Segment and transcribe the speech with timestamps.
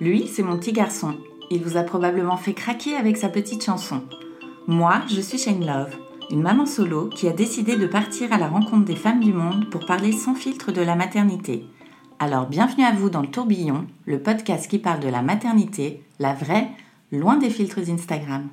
[0.00, 1.16] Lui, c'est mon petit garçon.
[1.50, 4.02] Il vous a probablement fait craquer avec sa petite chanson.
[4.66, 5.96] Moi, je suis Shane Love,
[6.30, 9.70] une maman solo qui a décidé de partir à la rencontre des femmes du monde
[9.70, 11.64] pour parler sans filtre de la maternité.
[12.18, 16.34] Alors bienvenue à vous dans le tourbillon, le podcast qui parle de la maternité, la
[16.34, 16.68] vraie,
[17.12, 18.48] loin des filtres Instagram.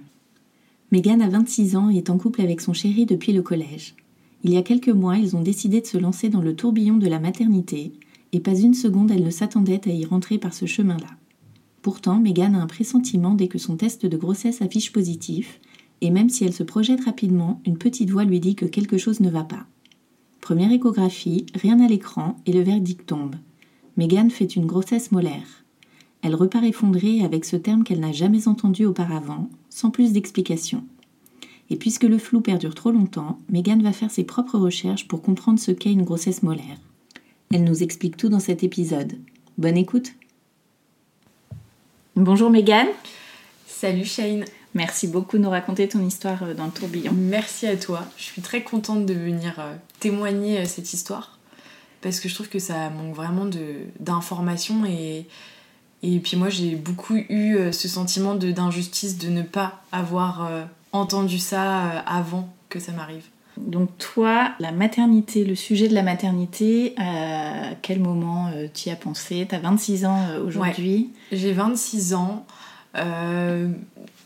[0.94, 3.96] Megan a 26 ans et est en couple avec son chéri depuis le collège.
[4.44, 7.08] Il y a quelques mois, ils ont décidé de se lancer dans le tourbillon de
[7.08, 7.94] la maternité,
[8.32, 11.08] et pas une seconde elle ne s'attendait à y rentrer par ce chemin-là.
[11.82, 15.60] Pourtant, Megan a un pressentiment dès que son test de grossesse affiche positif,
[16.02, 19.20] et même si elle se projette rapidement, une petite voix lui dit que quelque chose
[19.20, 19.66] ne va pas.
[20.42, 23.38] Première échographie, rien à l'écran, et le verdict tombe.
[23.98, 25.66] Megan fait une grossesse molaire.
[26.22, 30.84] Elle repart effondrée avec ce terme qu'elle n'a jamais entendu auparavant, sans plus d'explication.
[31.72, 35.60] Et puisque le flou perdure trop longtemps, Megan va faire ses propres recherches pour comprendre
[35.60, 36.78] ce qu'est une grossesse molaire.
[37.52, 39.18] Elle nous explique tout dans cet épisode.
[39.58, 40.14] Bonne écoute
[42.16, 42.86] Bonjour Megan.
[43.66, 44.46] Salut Shane.
[44.76, 47.12] Merci beaucoup de nous raconter ton histoire euh, dans le tourbillon.
[47.12, 48.06] Merci à toi.
[48.18, 51.40] Je suis très contente de venir euh, témoigner euh, cette histoire
[52.02, 53.50] parce que je trouve que ça manque vraiment
[54.00, 55.26] d'informations et,
[56.04, 60.50] et puis moi j'ai beaucoup eu ce sentiment d'injustice de, ne pas avoir
[60.92, 63.24] entendu ça avant que ça m'arrive.
[63.58, 68.96] Donc toi, la maternité, le sujet de la maternité, à quel moment tu y as
[68.96, 69.46] pensé?
[69.48, 71.12] Tu as 26 ans aujourd'hui?
[71.32, 72.46] J'ai 26 ans.
[72.98, 73.70] Euh,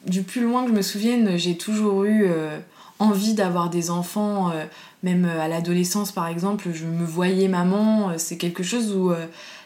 [0.05, 2.58] du plus loin que je me souvienne, j'ai toujours eu euh,
[3.00, 4.66] envie d'avoir des enfants, euh,
[5.03, 9.11] même à l'adolescence par exemple, je me voyais maman, c'est quelque chose où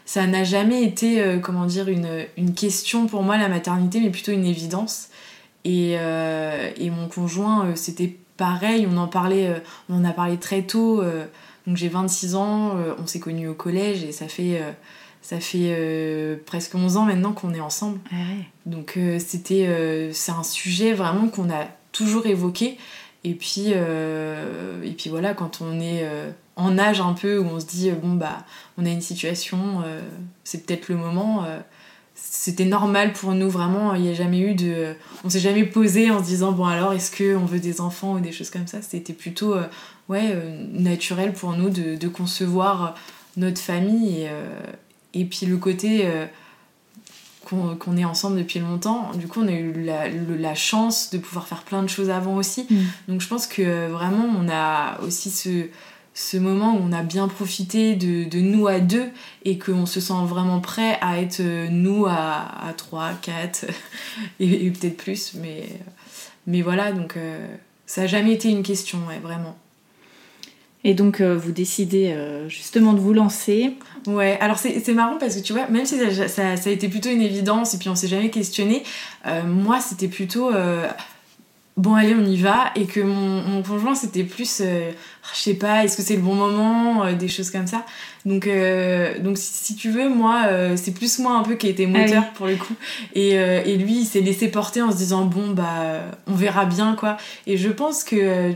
[0.05, 4.31] ça n'a jamais été, comment dire, une, une, question pour moi la maternité, mais plutôt
[4.31, 5.09] une évidence.
[5.63, 11.01] Et, et mon conjoint, c'était pareil, on en parlait, on en a parlé très tôt,
[11.67, 14.61] donc j'ai 26 ans, on s'est connus au collège et ça fait
[15.21, 17.99] ça fait euh, presque 11 ans maintenant qu'on est ensemble.
[18.11, 18.15] Ah
[18.65, 22.77] Donc euh, c'était euh, c'est un sujet vraiment qu'on a toujours évoqué.
[23.23, 26.07] Et puis, et puis voilà, quand on est
[26.55, 28.45] en âge un peu où on se dit, bon bah,
[28.77, 29.83] on a une situation,
[30.43, 31.45] c'est peut-être le moment.
[32.15, 34.95] c'était normal pour nous vraiment, il n'y a jamais eu de...
[35.23, 38.19] On s'est jamais posé en se disant, bon alors, est-ce qu'on veut des enfants ou
[38.19, 38.81] des choses comme ça?
[38.81, 39.55] C'était plutôt,
[40.09, 40.35] ouais,
[40.71, 42.95] naturel pour nous de, concevoir
[43.37, 44.27] notre famille
[45.13, 46.07] et puis le côté
[47.57, 51.17] euh, qu'on est ensemble depuis longtemps, du coup on a eu la, la, chance de
[51.17, 52.67] pouvoir faire plein de choses avant aussi.
[52.69, 52.75] Mm.
[53.09, 55.67] Donc je pense que vraiment on a aussi ce,
[56.13, 59.09] ce moment où on a bien profité de, de nous à deux
[59.45, 63.65] et qu'on se sent vraiment prêt à être euh, nous à, à 3, 4
[64.39, 65.33] et, peut-être plus.
[65.35, 65.69] Mais,
[66.47, 67.47] mais voilà, donc euh,
[67.85, 69.57] ça n'a jamais été une question, ouais, vraiment.
[70.83, 73.75] Et donc, euh, vous décidez euh, justement de vous lancer.
[74.07, 77.09] Ouais, alors c'est marrant parce que tu vois, même si ça, ça, a été plutôt
[77.09, 78.81] une évidence et puis on s'est jamais questionné,
[79.27, 80.49] euh, moi c'était plutôt
[81.77, 82.71] bon, allez, on y va.
[82.75, 86.33] Et que mon, mon conjoint c'était plus, je sais pas, est-ce que c'est le bon
[86.33, 87.85] moment, des choses comme ça.
[88.25, 88.49] Donc,
[89.19, 90.47] donc si, tu veux, moi,
[90.77, 92.73] c'est plus moi un peu qui a été moteur ah pour le coup.
[93.13, 96.95] Et, et lui, il s'est laissé porter en se disant, bon, bah, on verra bien
[96.95, 97.17] quoi.
[97.45, 98.55] Et je pense que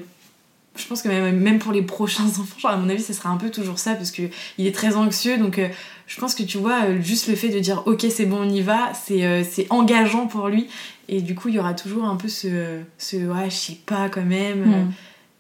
[0.76, 3.38] je pense que même, même pour les prochains enfants, à mon avis, ce sera un
[3.38, 5.38] peu toujours ça parce qu'il est très anxieux.
[5.38, 5.70] Donc, euh,
[6.08, 8.50] je pense que tu vois, euh, juste le fait de dire ok, c'est bon, on
[8.50, 10.68] y va, euh, c'est engageant pour lui.
[11.08, 14.10] Et du coup, il y aura toujours un peu ce, ce ouais, je sais pas
[14.10, 14.66] quand même.
[14.66, 14.92] Mm.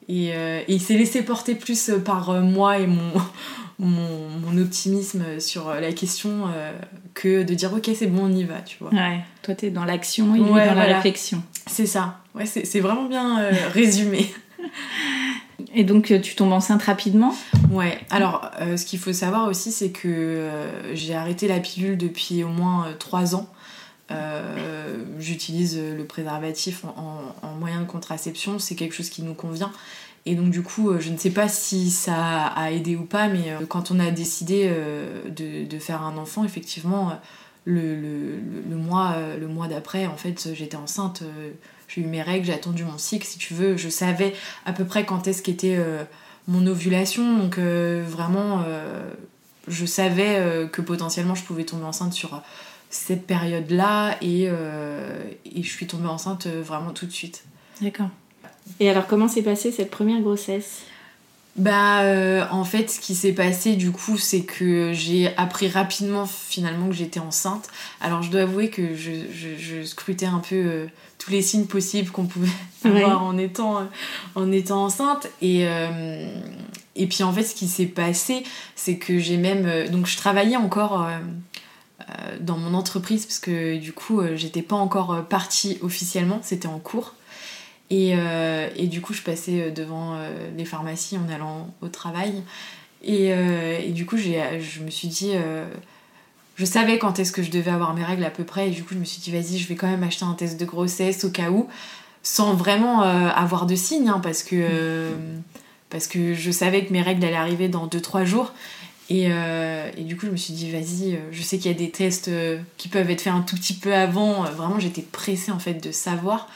[0.07, 0.31] Et,
[0.67, 3.11] il s'est laissé porter plus par moi et mon,
[3.79, 6.43] mon, mon, optimisme sur la question
[7.15, 8.91] que de dire ok, c'est bon, on y va, tu vois.
[8.91, 11.41] Ouais, toi, t'es dans l'action et lui dans la réflexion.
[11.65, 12.19] C'est ça.
[12.35, 14.31] Ouais, c'est vraiment bien résumé.
[15.75, 17.35] Et donc euh, tu tombes enceinte rapidement?
[17.69, 21.97] Ouais, alors euh, ce qu'il faut savoir aussi c'est que euh, j'ai arrêté la pilule
[21.97, 23.49] depuis au moins 3 ans.
[25.19, 29.71] J'utilise le préservatif en, moyen de contraception, c'est quelque chose qui nous convient.
[30.25, 33.53] Et donc du coup, je ne sais pas si ça a aidé ou pas, mais
[33.67, 34.71] quand on a décidé
[35.27, 37.19] de, faire un enfant, effectivement,
[37.65, 41.23] mois, le mois d'après, en fait, j'étais enceinte
[41.87, 43.77] j'ai eu mes règles, j'ai attendu mon cycle, si tu veux.
[43.77, 44.33] Je savais
[44.65, 46.03] à peu près quand est-ce qu'était euh,
[46.47, 47.37] mon ovulation.
[47.37, 49.03] Donc euh, vraiment, euh,
[49.67, 52.41] je savais que potentiellement je pouvais tomber enceinte sur
[52.89, 54.17] cette période-là.
[54.21, 57.43] Et, et, je suis tombée enceinte vraiment tout de suite.
[57.81, 58.09] D'accord.
[58.79, 60.83] Et alors comment s'est passée cette première grossesse?
[61.55, 66.25] Bah, euh, en fait, ce qui s'est passé du coup, c'est que j'ai appris rapidement
[66.25, 67.69] finalement que j'étais enceinte.
[68.01, 70.85] Alors, je dois avouer que je, je, scrutais un peu euh,
[71.25, 72.47] tous les signes possibles qu'on pouvait
[72.85, 73.83] avoir en, étant, euh,
[74.35, 75.27] en étant enceinte.
[75.41, 75.65] Et,
[76.95, 78.43] et puis, en fait, ce qui s'est passé,
[78.75, 79.89] c'est que j'ai même.
[79.89, 81.09] donc, je travaillais encore
[82.39, 87.15] dans mon entreprise parce que du coup, j'étais pas encore partie officiellement, c'était en cours.
[87.91, 92.43] Euh, et, du coup, je passais euh, devant euh, les pharmacies en allant au travail.
[93.03, 95.33] Et, du coup, je me suis dit,
[96.55, 98.69] je savais quand est-ce que je devais avoir mes règles à peu près.
[98.69, 100.59] Et du coup, je me suis dit, vas-y, je vais quand même acheter un test
[100.59, 101.67] de grossesse au cas où,
[102.23, 105.09] sans vraiment avoir de signes, hein, parce, que,
[105.89, 108.53] parce que je savais que mes règles allaient arriver dans 2-3 jours.
[109.09, 111.91] Et, et, du coup, je me suis dit, vas-y, je sais qu'il y a des
[111.91, 112.31] tests
[112.77, 114.43] qui peuvent être faits un tout petit peu avant.
[114.43, 116.47] Vraiment, j'étais pressée en fait de savoir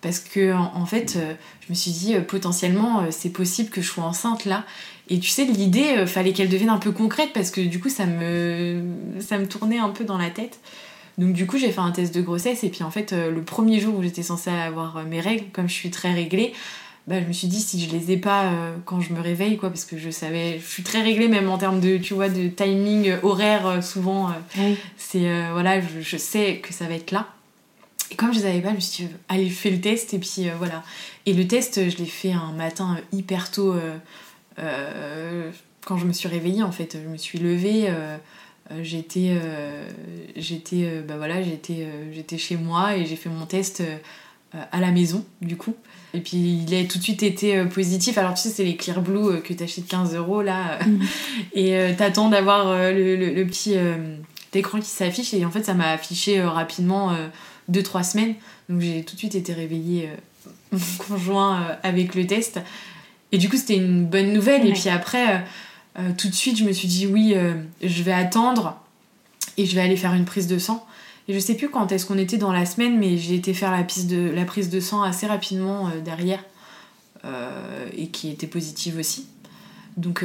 [0.00, 3.82] parce que en, fait euh, je me suis dit euh, potentiellement euh, c'est possible que
[3.82, 4.64] je sois enceinte là
[5.08, 8.06] et tu sais l'idée fallait qu'elle devienne un peu concrète parce que du coup ça
[8.06, 8.82] me
[9.20, 10.60] ça me tournait un peu dans la tête
[11.16, 13.80] donc du coup j'ai fait un test de grossesse et puis en fait le premier
[13.80, 16.52] jour où j'étais censée avoir mes règles comme je suis très réglée
[17.06, 18.52] bah, je me suis dit si je les ai pas
[18.84, 21.58] quand je me réveille quoi parce que je savais je suis très réglée même en
[21.58, 24.30] termes de tu vois de timing horaire souvent
[24.96, 27.28] c'est voilà je, sais que ça va être là
[28.10, 30.14] et comme je ne savais pas, je me suis dit, allez, fais le test.
[30.14, 30.82] Et puis euh, voilà.
[31.26, 33.74] Et le test, je l'ai fait un matin hyper tôt.
[34.58, 35.50] Euh,
[35.84, 37.88] quand je me suis réveillée, en fait, je me suis levée.
[38.82, 39.40] j'étais
[40.36, 43.82] j'étais bah voilà j'étais j'étais chez moi et j'ai fait mon test
[44.52, 45.74] à la maison du coup
[46.12, 49.00] et puis il a tout de suite été positif alors tu sais c'est les Clear
[49.00, 51.00] Blue que t'achètes 15 euros là mm.
[51.54, 53.74] et t'attends d'avoir le, le, petit
[54.52, 57.16] écran qui s'affiche et en fait ça m'a affiché rapidement
[57.70, 58.34] 2-3 semaines.
[58.68, 60.10] Donc j'ai tout de suite été réveillée
[60.74, 60.78] euh,
[61.08, 62.60] conjoint euh, avec le test.
[63.32, 64.66] Et du coup, c'était une bonne nouvelle.
[64.66, 65.44] Et puis après,
[65.98, 67.34] euh, tout de suite, je me suis dit oui,
[67.82, 68.76] je vais attendre
[69.56, 70.86] et je vais aller faire une prise de sang.
[71.28, 73.70] Et je sais plus quand est-ce qu'on était dans la semaine, mais j'ai été faire
[73.70, 76.42] la, de, la prise de sang assez rapidement derrière
[77.94, 79.26] et qui était positive aussi.
[79.98, 80.24] Donc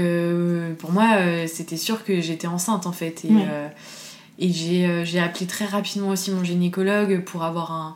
[0.78, 1.18] pour moi,
[1.48, 3.26] c'était sûr que j'étais enceinte en fait.
[3.26, 3.34] Et,
[4.40, 4.52] et
[4.86, 7.96] euh, j'ai appelé très rapidement aussi mon gynécologue pour avoir un,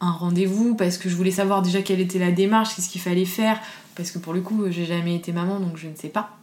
[0.00, 3.24] un rendez-vous parce que je voulais savoir déjà quelle était la démarche, qu'est-ce qu'il fallait
[3.24, 3.60] faire.
[3.96, 6.36] Parce que pour le coup, j'ai jamais été maman donc je ne sais pas.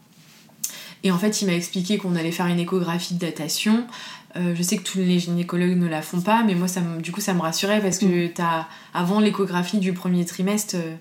[1.03, 3.87] Et en fait, il m'a expliqué qu'on allait faire une échographie de datation.
[4.35, 7.11] Euh, je sais que tous les gynécologues ne la font pas, mais moi, ça du
[7.11, 8.33] coup, ça me rassurait parce que mm.
[8.39, 10.95] as, avant l'échographie du premier trimestre, euh,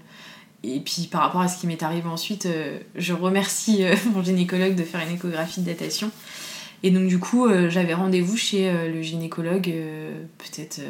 [0.63, 2.47] et puis par rapport à ce qui m'est arrivé ensuite,
[2.95, 3.83] je remercie
[4.15, 6.11] mon gynécologue de faire une échographie de datation.
[6.83, 10.81] Et donc du coup, euh, j'avais rendez-vous chez euh, le gynécologue euh, peut-être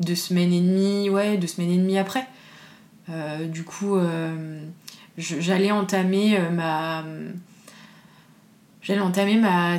[0.00, 2.26] deux semaines et demie, ouais, deux semaines et demie après.
[3.08, 3.96] Du coup,
[5.16, 7.04] j'allais entamer ma...
[8.82, 9.76] J'allais entamer ma...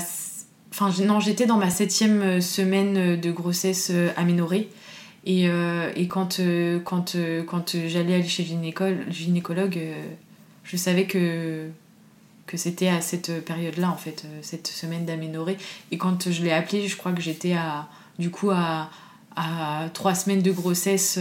[0.72, 4.70] Enfin, non, j'étais dans ma septième semaine de grossesse aménorée.
[5.26, 5.48] Et,
[6.10, 6.40] quand,
[6.84, 7.16] quand,
[7.48, 9.80] quand j'allais aller chez le gynécologue,
[10.64, 11.70] je savais que
[12.46, 15.58] que c'était à cette période-là, en fait, euh, cette semaine d'aménorée.
[15.92, 17.88] Et quand je l'ai appelé, je crois que j'étais à,
[18.20, 18.90] du coup, à,
[19.36, 21.18] à trois semaines de grossesse.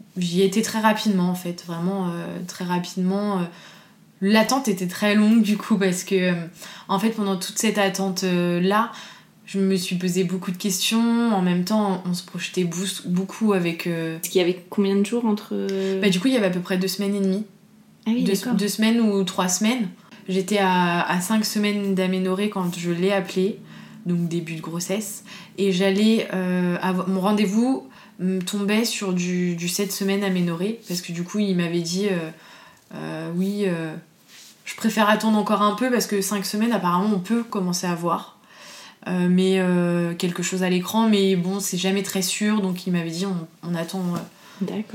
[0.00, 3.40] Euh, j'y étais très rapidement, en fait, vraiment euh, très rapidement.
[4.20, 6.32] L'attente était très longue, du coup, parce que,
[6.88, 8.92] en fait, pendant toute cette attente-là,
[9.46, 11.32] je me suis posé beaucoup de questions.
[11.32, 12.68] En même temps, on se projetait
[13.06, 13.86] beaucoup avec.
[13.86, 15.54] Est-ce qu'il y avait combien de jours entre.
[16.00, 17.44] Bah, du coup, il y avait à peu près deux semaines et demie.
[18.06, 19.88] Ah oui, deux, deux, semaines ou trois semaines.
[20.28, 23.58] J'étais à, à 5 semaines d'aménorrhée quand je l'ai appelé,
[24.06, 25.24] donc début de grossesse.
[25.58, 26.28] Et j'allais.
[26.32, 26.76] Euh,
[27.08, 27.88] mon rendez-vous
[28.44, 32.30] tombait sur du, du 7 semaines aménorrhée, parce que du coup, il m'avait dit euh,
[32.94, 33.66] euh, Oui,
[34.64, 37.94] je préfère attendre encore un peu, parce que 5 semaines, apparemment, on peut commencer à
[37.94, 38.38] voir.
[39.06, 39.62] mais
[40.18, 43.48] quelque chose à l'écran, mais bon, c'est jamais très sûr, donc il m'avait dit on,
[43.68, 44.02] on attend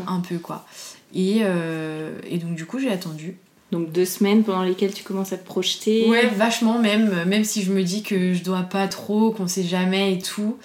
[0.08, 0.66] un peu quoi.
[1.14, 3.38] Et, et donc du coup j'ai attendu.
[3.72, 6.08] Donc deux semaines pendant lesquelles tu commences à te projeter.
[6.08, 9.64] Ouais, vachement même, même si je me dis que je dois pas trop, qu'on sait
[9.64, 10.58] jamais et tout.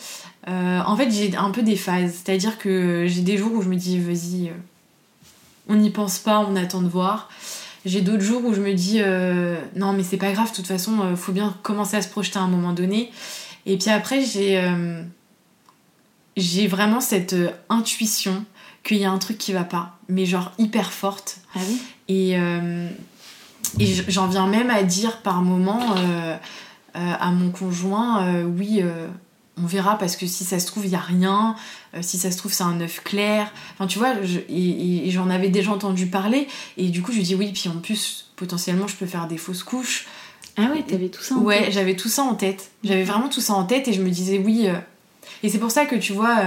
[0.49, 2.13] Euh, en fait, j'ai un peu des phases.
[2.25, 4.53] C'est-à-dire que j'ai des jours où je me dis, vas-y, euh,
[5.69, 7.29] on n'y pense pas, on attend de voir.
[7.85, 10.67] J'ai d'autres jours où je me dis, euh, non, mais c'est pas grave, de toute
[10.67, 13.11] façon, faut bien commencer à se projeter à un moment donné.
[13.67, 14.63] Et puis après, j'ai
[16.37, 17.35] j'ai vraiment cette
[17.69, 18.45] intuition
[18.83, 21.39] qu'il y a un truc qui va pas, mais genre hyper forte.
[21.55, 22.33] Ah oui et,
[23.79, 25.95] et j'en viens même à dire par moment
[26.95, 28.83] à mon conjoint, oui,
[29.63, 31.57] on verra parce que si ça se trouve, il y a rien.
[32.01, 33.53] si ça se trouve, c'est un œuf clair.
[33.75, 34.15] Enfin, tu vois,
[34.49, 36.49] et, j'en avais déjà entendu parler.
[36.77, 39.39] Et du coup, je lui dis oui, puis en plus, potentiellement, je peux faire des
[39.39, 40.07] fausses couches.
[40.57, 42.71] Ah ouais, t'avais tout ça en ouais, j'avais tout ça en tête.
[42.85, 44.69] J'avais vraiment tout ça en tête et je me disais oui.
[45.43, 46.39] Et c'est pour ça que tu vois,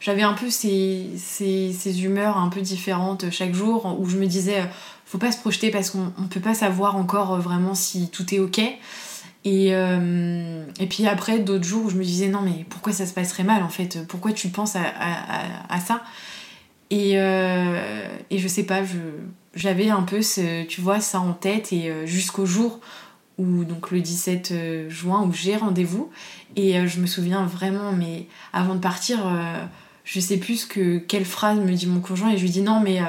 [0.00, 4.26] j'avais un peu ces, ces, ces, humeurs un peu différentes chaque jour où je me
[4.26, 4.64] disais
[5.10, 8.32] faut pas se projeter parce qu'on ne peut pas savoir encore euh, vraiment si tout
[8.32, 8.60] est ok.
[9.44, 13.06] Et, euh, et puis après, d'autres jours où je me disais non, mais pourquoi ça
[13.06, 14.06] se passerait mal en fait?
[14.06, 16.02] Pourquoi tu penses à, ça?
[16.90, 18.82] Et, euh, et je sais pas,
[19.54, 20.20] j'avais un peu
[20.68, 22.80] tu vois, ça en tête et jusqu'au jour
[23.38, 26.10] où, donc le 17 juin, où j'ai rendez-vous.
[26.56, 29.20] Et je me souviens vraiment, mais avant de partir,
[30.04, 32.80] je sais plus que quelle phrase me dit mon conjoint et je lui dis non,
[32.80, 33.00] mais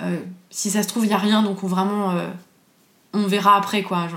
[0.00, 2.14] euh, si ça se trouve, il n'y a rien, donc on vraiment.
[3.14, 4.08] Euh, on verra après, quoi.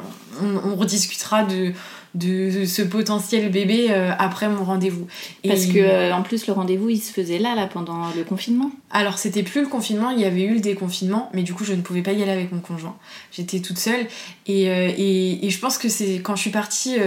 [0.42, 1.74] on, rediscutera de,
[2.13, 5.08] de ce potentiel bébé euh, après mon rendez-vous.
[5.48, 8.72] Parce que en plus le rendez-vous il se faisait là là pendant le confinement.
[8.92, 11.74] Alors c'était plus le confinement, il y avait eu le déconfinement, mais du coup je
[11.74, 12.96] ne pouvais pas y aller avec mon conjoint.
[13.32, 14.08] J'étais toute seule
[14.46, 16.98] et, et, et, je pense que c'est quand je suis partie,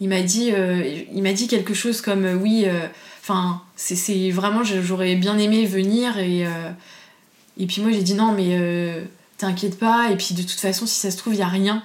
[0.00, 0.52] il m'a dit
[1.12, 2.66] il m'a dit quelque chose comme oui,
[3.22, 6.46] enfin c'est vraiment j'aurais bien aimé venir et
[7.60, 9.04] et puis moi j'ai dit non mais euh,
[9.40, 11.82] t'inquiète pas et puis de toute façon si ça se trouve il y a rien.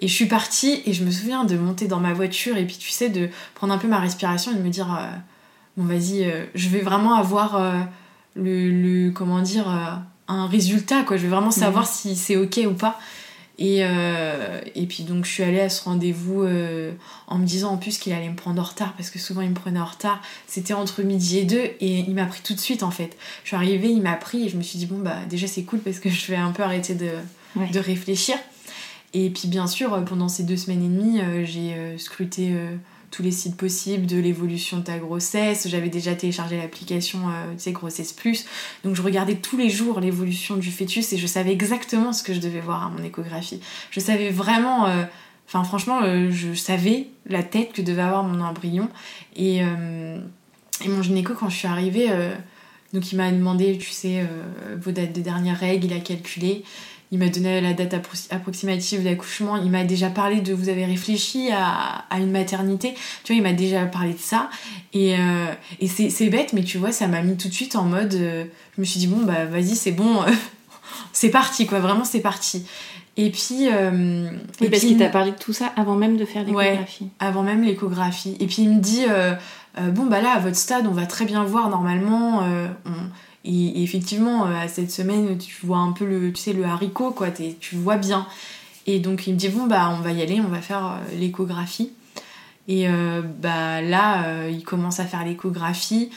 [0.00, 2.76] Et je suis partie et je me souviens de monter dans ma voiture et puis
[2.76, 5.06] tu sais de prendre un peu ma respiration et de me dire euh,
[5.76, 7.60] bon vas-y euh, je vais vraiment avoir
[8.34, 9.68] le, comment dire
[10.28, 11.16] un résultat quoi.
[11.16, 12.98] Je vais vraiment savoir si c'est ok ou pas
[13.58, 16.92] et, euh, et puis donc je suis allée à ce rendez-vous euh,
[17.26, 19.50] en me disant en plus qu'il allait me prendre en retard parce que souvent il
[19.50, 20.22] me prenait en retard.
[20.46, 23.16] C'était entre midi et deux et il m'a pris tout de suite en fait.
[23.42, 25.64] Je suis arrivée, il m'a pris et je me suis dit bon bah déjà c'est
[25.64, 27.10] cool parce que je vais un peu arrêter de,
[27.56, 28.36] de réfléchir.
[29.12, 32.56] Et puis bien sûr pendant ces deux semaines et demie euh, j'ai scruté
[33.12, 35.68] tous les sites possibles de l'évolution de ta grossesse.
[35.68, 38.46] J'avais déjà téléchargé l'application, euh, tu Grossesse Plus.
[38.84, 42.32] Donc je regardais tous les jours l'évolution du fœtus et je savais exactement ce que
[42.32, 43.60] je devais voir à mon échographie.
[43.90, 44.86] Je savais vraiment...
[44.86, 45.04] Euh,
[45.46, 48.88] enfin franchement, euh, je savais la tête que devait avoir mon embryon.
[49.36, 49.60] Et,
[50.88, 52.08] mon gynéco, quand je suis arrivée,
[52.92, 54.26] donc il m'a demandé, tu sais,
[54.80, 56.64] vos dates de dernière règles, il a calculé
[57.12, 57.94] il m'a donné la date
[58.30, 63.36] approximative d'accouchement, il m'a déjà parlé de vous avez réfléchi à, une maternité, tu vois,
[63.38, 64.48] il m'a déjà parlé de ça.
[64.94, 67.84] Et, euh, et c'est bête, mais tu vois, ça m'a mis tout de suite en
[67.84, 68.44] mode, euh,
[68.76, 70.20] je me suis dit, bon, bah vas-y, c'est bon,
[71.12, 72.64] c'est parti, quoi, vraiment, c'est parti.
[73.18, 73.68] Et puis.
[73.70, 74.30] Euh,
[74.62, 77.04] et parce qu'il t'a parlé de tout ça avant même de faire l'échographie.
[77.04, 78.38] Ouais, avant même l'échographie.
[78.40, 79.04] Et puis il me dit,
[79.76, 82.42] bon, bah là, à votre stade, on va très bien voir normalement.
[82.86, 82.90] On,
[83.44, 87.28] et, effectivement, euh, à cette semaine, tu vois un peu le, tu le haricot, quoi,
[87.30, 88.26] tu vois bien.
[88.86, 91.18] Et donc il me dit, bon, bah on va y aller, on va faire euh,
[91.18, 91.92] l'échographie.
[92.68, 96.10] Et euh, bah là, il commence à faire l'échographie.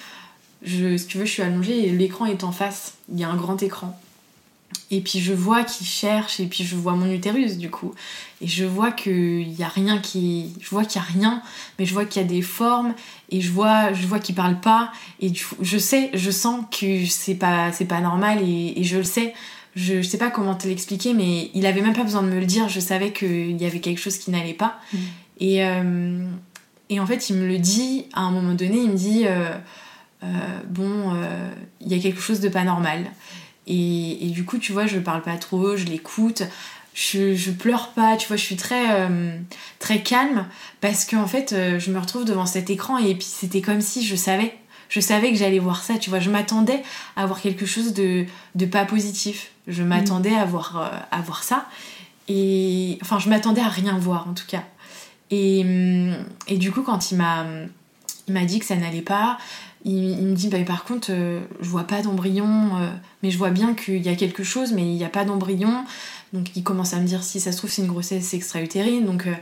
[0.62, 2.96] Je, si tu veux, je suis allongée et l'écran est en face.
[3.12, 4.00] Il y a un grand écran.
[4.92, 7.94] Et puis je vois qu'il cherche, et puis je vois mon utérus du coup.
[8.42, 10.54] Et je vois qu'il y a rien qui.
[10.60, 11.42] Je vois qu'il y a rien,
[11.80, 12.94] mais je vois qu'il y a des formes,
[13.30, 14.92] et je vois, je vois qu'il parle pas,
[15.22, 15.32] et
[15.62, 19.34] je sais, je sens que c'est pas, c'est pas normal, et, je le sais.
[19.76, 22.40] Je, je sais pas comment te l'expliquer, mais il avait même pas besoin de me
[22.40, 24.80] le dire, je savais qu'il y avait quelque chose qui n'allait pas.
[24.94, 24.98] Mm.
[25.40, 26.28] Et, euh,
[26.90, 29.50] et en fait, il me le dit à un moment donné, il me dit euh,
[30.24, 30.28] euh,
[30.70, 31.14] Bon,
[31.82, 33.12] il y a quelque chose de pas normal.
[33.68, 36.44] Et, du coup, tu vois, je parle pas trop, je l'écoute.
[36.94, 39.38] Je, je, pleure pas, tu vois, je suis très, euh,
[39.80, 40.48] très calme
[40.80, 44.06] parce qu'en fait, euh, je me retrouve devant cet écran et puis c'était comme si
[44.06, 44.56] je savais,
[44.88, 46.82] je savais que j'allais voir ça, tu vois, je m'attendais
[47.18, 49.52] à voir quelque chose de, de pas positif.
[49.68, 51.68] Je m'attendais à, voir, euh, à voir ça
[52.30, 54.64] et enfin, je m'attendais à rien voir en tout cas.
[55.32, 55.66] Et,
[56.48, 57.46] et du coup, quand il m'a
[58.28, 59.38] il m'a dit que ça n'allait pas,
[59.86, 62.90] il, me dit bah, par contre euh, je vois pas d'embryon euh,
[63.22, 65.86] mais je vois bien qu'il y a quelque chose mais il n'y a pas d'embryon.
[66.34, 69.06] Donc il commence à me dire si ça se trouve c'est une grossesse extra-utérine.
[69.06, 69.34] Donc euh,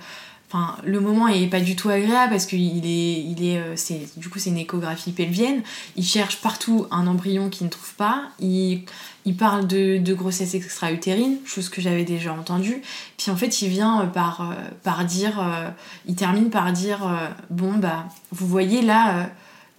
[0.50, 4.28] enfin le moment est pas du tout agréable parce qu'il est il est c'est du
[4.28, 5.62] coup c'est une échographie pelvienne.
[5.96, 8.24] Il cherche partout un embryon qu'il ne trouve pas.
[8.42, 8.82] Il,
[9.24, 12.82] il parle de, de grossesse extra-utérine chose que j'avais déjà entendue.
[13.18, 15.42] Puis en fait il vient par par dire
[16.06, 19.30] il termine par dire bon bah vous voyez là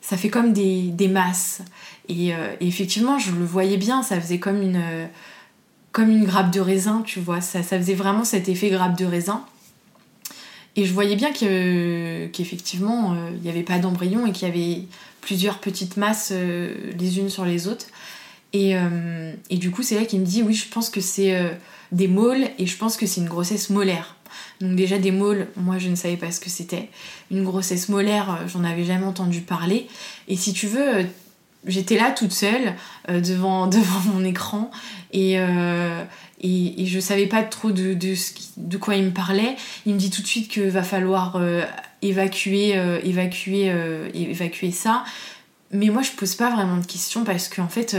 [0.06, 1.62] ça fait comme des, masses.
[2.10, 5.08] Et, euh, et, effectivement, je le voyais bien, ça faisait comme une,
[5.92, 7.40] comme une grappe de raisin, tu vois.
[7.40, 9.44] Ça, ça faisait vraiment cet effet grappe de raisin.
[10.76, 14.50] Et je voyais bien que, qu'effectivement, euh, il n'y avait pas d'embryon et qu'il y
[14.50, 14.82] avait
[15.22, 17.86] plusieurs petites masses euh, les unes sur les autres.
[18.52, 18.76] Et,
[19.50, 21.34] et du coup, c'est là qu'il me dit oui, je pense que c'est
[21.90, 24.14] des môles et je pense que c'est une grossesse molaire.
[24.60, 26.88] Donc déjà des môles, moi je ne savais pas ce que c'était.
[27.30, 29.86] Une grossesse molaire, j'en avais jamais entendu parler.
[30.28, 31.06] Et si tu veux,
[31.66, 32.74] j'étais là toute seule
[33.08, 34.70] devant, devant mon écran
[35.12, 35.38] et,
[36.44, 37.96] et, et, je savais pas trop de,
[38.78, 39.56] quoi il me parlait.
[39.86, 41.64] Il me dit tout de suite qu'il va falloir euh,
[42.02, 45.04] évacuer, euh, évacuer, euh, évacuer ça.
[45.70, 47.96] Mais moi, je pose pas vraiment de questions parce qu'en fait,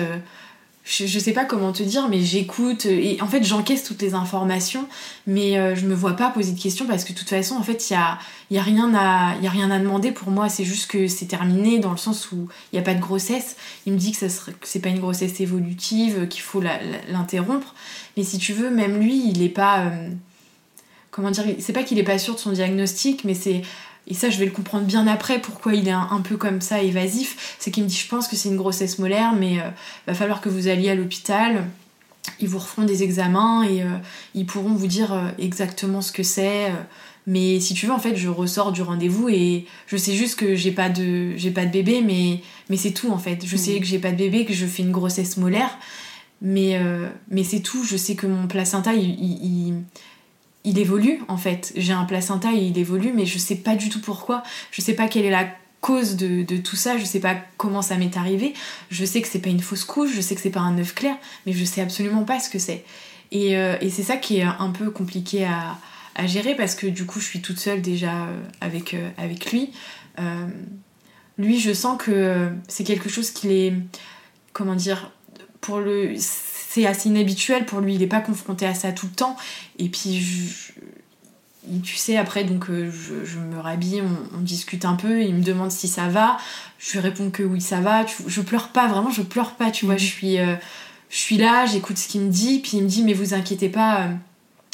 [0.85, 4.87] je, sais pas comment te dire, mais j'écoute et en fait j'encaisse toutes les informations,
[5.25, 7.63] mais euh, je me vois pas poser de questions parce que de toute façon en
[7.63, 11.89] fait il y a, rien à demander pour moi, c'est juste que c'est terminé dans
[11.89, 13.55] le sens où il y a pas de grossesse.
[13.87, 17.73] Il me dit que ça serait, que c'est pas une grossesse évolutive, qu'il faut l'interrompre,
[18.15, 20.09] mais si tu veux même lui il est pas euh,
[21.09, 23.63] comment dire, c'est pas qu'il est pas sûr de son diagnostic, mais c'est
[24.07, 26.81] et ça je vais le comprendre bien après pourquoi il est un, peu comme ça
[26.81, 29.69] évasif, c'est qu'il me dit je pense que c'est une grossesse molaire mais euh,
[30.07, 31.65] va falloir que vous alliez à l'hôpital,
[32.39, 33.97] ils vous referont des examens et euh,
[34.33, 36.71] ils pourront vous dire euh, exactement ce que c'est.
[37.27, 40.55] mais si tu veux en fait je ressors du rendez-vous et je sais juste que
[40.55, 43.45] j'ai pas de j'ai pas de bébé mais mais c'est tout en fait.
[43.45, 43.79] Je sais mmh.
[43.79, 45.77] que j'ai pas de bébé que je fais une grossesse molaire
[46.41, 46.79] mais
[47.29, 49.73] mais c'est tout, je sais que mon placenta il il
[50.65, 51.73] évolue en fait.
[51.75, 54.43] J'ai un placenta et il évolue, mais je sais pas du tout pourquoi.
[54.71, 55.47] Je sais pas quelle est la
[55.85, 58.55] cause de, tout ça, je sais pas comment ça m'est arrivé.
[58.89, 60.95] Je sais que c'est pas une fausse couche, je sais que c'est pas un œuf
[60.95, 62.83] clair, mais je sais absolument pas ce que c'est.
[63.31, 65.77] Et, euh, c'est ça qui est un peu compliqué à,
[66.25, 69.73] gérer parce que du coup je suis toute seule déjà euh, avec, euh, avec lui.
[71.37, 73.73] lui, je sens que c'est quelque chose qu'il est.
[74.53, 75.11] Comment dire
[75.61, 76.15] Pour le
[76.75, 79.37] c'est assez inhabituel pour lui, il n'est pas confronté à ça tout le temps.
[79.79, 80.21] Et puis,
[81.81, 84.03] tu sais, après, donc euh, je, me rhabille,
[84.37, 86.35] on, discute un peu, il me demande si ça va,
[86.77, 88.05] je lui réponds que oui, ça va.
[88.27, 90.55] je pleure pas, vraiment, je pleure pas, tu vois, je suis, euh,
[91.09, 93.69] je suis là, j'écoute ce qu'il me dit, puis il me dit, mais vous inquiétez
[93.69, 94.13] pas, euh,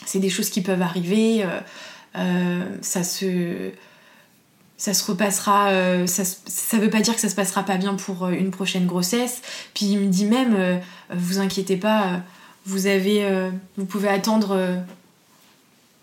[0.03, 1.46] c'est des choses qui peuvent arriver,
[2.81, 3.72] ça se
[4.82, 6.24] ça se repassera, euh, ça,
[6.80, 9.44] veut pas dire que ça se passera pas bien pour euh, une prochaine grossesse.
[9.76, 10.80] Puis il me dit même, euh,
[11.14, 12.22] vous inquiétez pas,
[12.66, 14.82] vous avez, vous pouvez attendre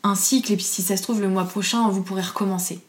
[0.05, 2.81] un cycle et puis si ça se trouve le mois prochain vous pourrez recommencer.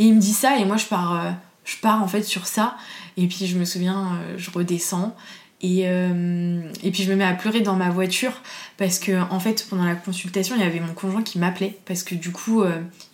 [0.00, 1.34] Et il me dit ça et moi je pars,
[1.64, 2.76] je pars en fait sur ça
[3.16, 5.16] et puis je me souviens, je redescends
[5.62, 8.42] et, et, puis je me mets à pleurer dans ma voiture
[8.76, 12.02] parce que en fait pendant la consultation il y avait mon conjoint qui m'appelait parce
[12.02, 12.62] que du coup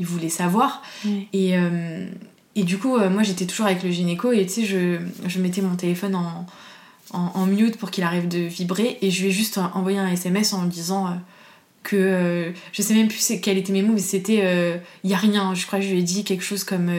[0.01, 0.83] il voulait savoir.
[1.33, 1.57] Et,
[2.55, 5.39] et du coup, euh, moi j'étais toujours avec le gynéco et tu sais, je, je
[5.41, 6.47] mettais mon téléphone en,
[7.13, 10.53] en, mute pour qu'il arrive de vibrer et je lui ai juste envoyé un SMS
[10.53, 11.11] en me disant euh,
[11.83, 15.17] que euh, je sais même plus quel était mes mots, mais c'était il y a
[15.17, 15.55] rien.
[15.55, 16.91] Je crois que je lui ai dit quelque chose comme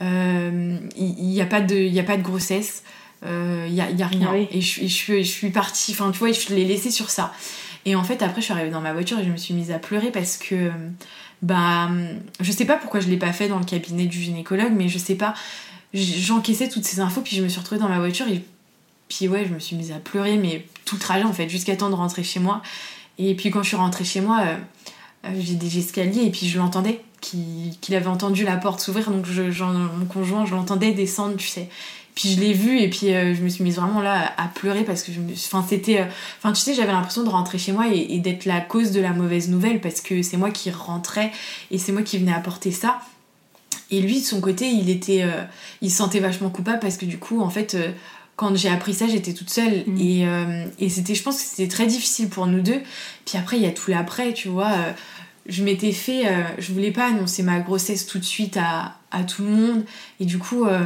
[0.00, 2.82] il n'y a, pas de, y a pas de grossesse,
[3.24, 4.28] il y a, y a, rien.
[4.32, 7.32] Ah et, je, je, je, suis partie, enfin tu vois, je l'ai laissé sur ça.
[7.86, 9.70] Et en fait, après, je suis arrivée dans ma voiture et je me suis mise
[9.70, 10.70] à pleurer parce que
[11.44, 11.90] bah
[12.40, 14.98] je sais pas pourquoi je l'ai pas fait dans le cabinet du gynécologue mais je
[14.98, 15.34] sais pas
[15.92, 18.42] j'encaissais toutes ces infos puis je me suis retrouvée dans ma voiture et
[19.08, 21.76] puis ouais je me suis mise à pleurer mais tout le trajet en fait jusqu'à
[21.76, 22.62] temps de rentrer chez moi
[23.18, 24.56] et puis quand je suis rentrée chez moi euh, euh,
[25.38, 29.10] j'ai des escaliers et puis je l'entendais qu'il avait entendu la porte s'ouvrir.
[29.10, 31.68] Donc je, mon conjoint je l'entendais descendre tu sais.
[32.14, 34.84] Puis je l'ai vu et puis euh, je me suis mise vraiment là à, pleurer
[34.84, 36.04] parce que enfin c'était euh,
[36.38, 39.12] enfin tu sais j'avais l'impression de rentrer chez moi et, d'être la cause de la
[39.12, 41.32] mauvaise nouvelle parce que c'est moi qui rentrais
[41.72, 43.00] et c'est moi qui venais apporter ça.
[43.90, 45.42] Et lui de son côté il était euh,
[45.82, 47.76] il se sentait vachement coupable parce que du coup en fait
[48.36, 50.00] quand j'ai appris ça j'étais toute seule mmh.
[50.00, 50.26] et,
[50.80, 52.80] et c'était je pense que c'était très difficile pour nous deux
[53.24, 54.72] puis après il y a tout l'après tu vois
[55.46, 59.24] je m'étais fait, euh, je voulais pas annoncer ma grossesse tout de suite à, à
[59.24, 59.84] tout le monde.
[60.18, 60.84] Et du coup, euh,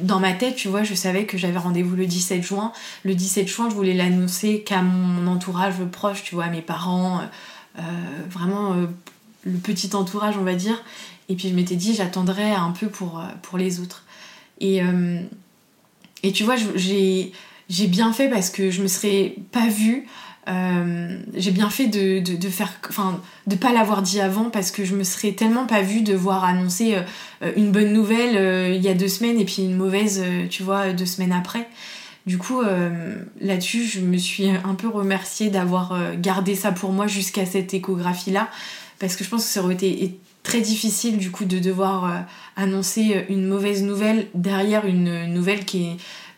[0.00, 2.72] dans ma tête, tu vois, je savais que j'avais rendez-vous le 17 juin.
[3.04, 7.20] Le 17 juin, je voulais l'annoncer qu'à mon entourage proche, tu vois, à mes parents,
[7.78, 7.82] euh,
[8.30, 8.74] vraiment
[9.44, 10.82] le petit entourage, on va dire.
[11.28, 14.04] Et puis je m'étais dit, j'attendrai un peu pour, pour les autres.
[14.60, 14.80] Et,
[16.24, 20.06] et tu vois, j'ai bien fait parce que je me serais pas vue
[20.46, 24.84] euh, j'ai bien fait de, de, faire enfin de pas l'avoir dit avant parce que
[24.84, 26.96] je me serais tellement pas vue de voir annoncer
[27.42, 30.62] euh, une bonne nouvelle euh, il y a deux semaines et puis une mauvaise tu
[30.62, 31.66] vois deux semaines après.
[32.26, 32.62] Du coup
[33.40, 38.30] là-dessus je me suis un peu remerciée d'avoir gardé ça pour moi jusqu'à cette échographie
[38.30, 38.48] là
[38.98, 43.26] parce que je pense que ça aurait été très difficile du coup de devoir annoncer
[43.28, 45.96] une mauvaise nouvelle derrière une nouvelle qui est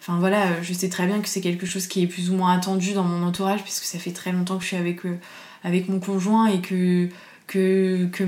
[0.08, 2.56] Enfin voilà, je sais très bien que c'est quelque chose qui est plus ou moins
[2.56, 5.18] attendu dans mon entourage puisque ça fait très longtemps que je suis avec, euh,
[5.64, 7.08] avec mon conjoint et que,
[7.48, 8.24] que, que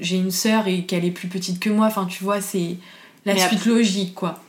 [0.00, 1.86] j'ai une sœur et qu'elle est plus petite que moi.
[1.86, 2.76] Enfin tu vois, c'est
[3.24, 4.40] la suite logique quoi.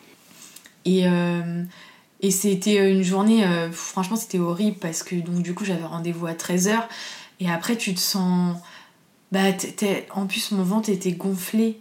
[0.85, 1.63] Et, euh,
[2.21, 6.33] et c'était une journée, franchement, c'était horrible parce que donc du coup, j'avais rendez-vous à
[6.33, 6.77] 13h.
[7.39, 8.55] Et après, tu te sens.
[9.31, 9.51] Bah,
[10.13, 11.79] en plus, mon ventre était gonflé.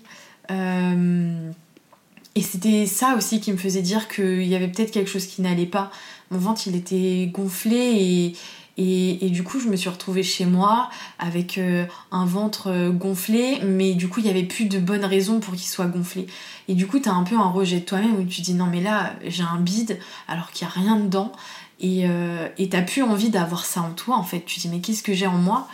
[2.37, 5.41] Et c'était ça aussi qui me faisait dire qu'il y avait peut-être quelque chose qui
[5.43, 5.91] n'allait pas.
[6.31, 8.35] Mon ventre, il était gonflé
[8.77, 13.61] et, du coup, je me suis retrouvée chez moi avec euh, un ventre euh, gonflé,
[13.63, 16.27] mais du coup, il n'y avait plus de bonnes raisons pour qu'il soit gonflé.
[16.67, 18.81] Et du coup, tu un peu un rejet de toi-même où tu dis non, mais
[18.81, 21.31] là, j'ai un bide alors qu'il n'y a rien dedans.
[21.79, 24.41] Et euh, tu plus envie d'avoir ça en toi, en fait.
[24.45, 25.69] Tu dis mais qu'est-ce que j'ai en moi?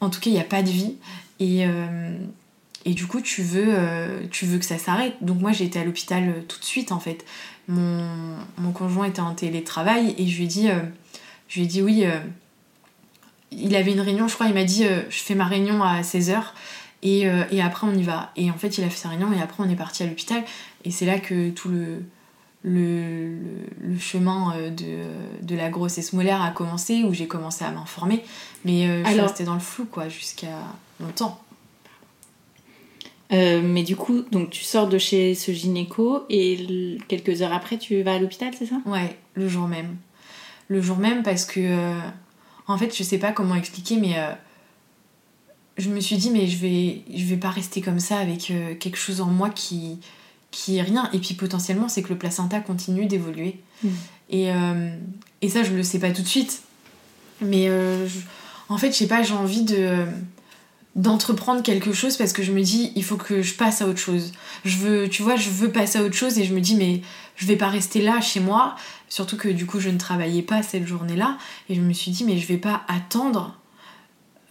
[0.00, 0.96] En tout cas, il n'y a pas de vie.
[1.40, 1.66] Et,
[2.84, 5.14] et du coup, tu veux, euh, tu veux que ça s'arrête.
[5.20, 7.24] Donc moi, j'ai été à l'hôpital euh, tout de suite, en fait.
[7.68, 10.80] Mon, conjoint était en télétravail et je lui ai dit, euh,
[11.82, 12.04] oui.
[13.52, 16.42] il avait une réunion, je crois, il m'a dit, je fais ma réunion à 16h
[17.02, 18.32] et, et, après on y va.
[18.36, 20.42] Et en fait, il a fait sa réunion et après on est parti à l'hôpital.
[20.84, 22.02] Et c'est là que tout le,
[22.62, 23.38] le,
[23.80, 28.22] le, chemin de, de, la grossesse molaire a commencé, où j'ai commencé à m'informer.
[28.64, 30.58] Mais je suis restée dans le flou, quoi, jusqu'à
[31.00, 31.40] longtemps.
[33.32, 37.78] Euh, mais du coup, donc tu sors de chez ce gynéco et quelques heures après,
[37.78, 38.76] tu vas à l'hôpital, c'est ça?
[38.86, 39.96] Ouais, le jour même.
[40.68, 42.00] Le jour même parce que, euh,
[42.66, 44.32] en fait, je sais pas comment expliquer, mais euh,
[45.78, 48.98] je me suis dit, mais je vais, je vais pas rester comme ça avec quelque
[48.98, 49.98] chose en moi qui,
[50.50, 51.08] qui est rien.
[51.12, 53.60] Et puis potentiellement, c'est que le placenta continue d'évoluer.
[53.82, 53.88] Hmm.
[54.30, 54.48] Et,
[55.42, 56.62] et ça, je le sais pas tout de suite.
[57.40, 57.68] Mais
[58.68, 60.06] en fait, je sais pas, j'ai envie de
[60.96, 63.98] d'entreprendre quelque chose parce que je me dis il faut que je passe à autre
[63.98, 64.32] chose.
[64.64, 67.02] Je veux tu vois, je veux passer à autre chose et je me dis mais
[67.36, 68.74] je vais pas rester là chez moi,
[69.08, 72.24] surtout que du coup je ne travaillais pas cette journée-là et je me suis dit
[72.24, 73.56] mais je vais pas attendre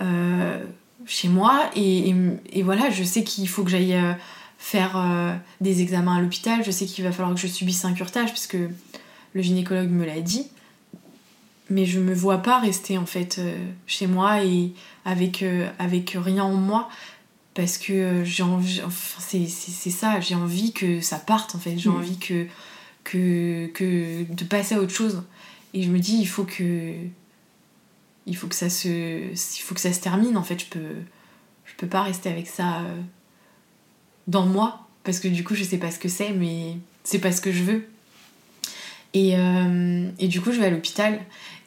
[0.02, 0.64] euh,
[1.06, 2.16] chez moi et,
[2.54, 4.14] et, voilà, je sais qu'il faut que j'aille euh,
[4.60, 7.94] faire euh, des examens à l'hôpital, je sais qu'il va falloir que je subisse un
[7.94, 8.58] curtage puisque
[9.34, 10.48] le gynécologue me l'a dit.
[11.72, 13.56] Mais je me vois pas rester en fait euh,
[13.88, 14.74] chez moi et
[15.06, 16.90] avec, euh, avec rien en moi
[17.54, 20.20] parce que j'ai envie enfin, c'est ça.
[20.20, 21.78] J'ai envie que ça parte en fait.
[21.78, 21.96] J'ai mm.
[21.96, 22.48] envie que,
[23.04, 25.24] que que de passer à autre chose.
[25.74, 26.94] Et je me dis il faut que
[28.26, 30.60] il faut que ça se il faut que ça se termine en fait.
[30.60, 30.96] Je peux
[31.66, 32.82] je peux pas rester avec ça
[34.30, 37.32] dans moi parce que du coup je sais pas ce que c'est mais c'est pas
[37.32, 37.88] ce que je veux
[39.14, 39.34] et,
[40.20, 41.20] et du coup je vais à l'hôpital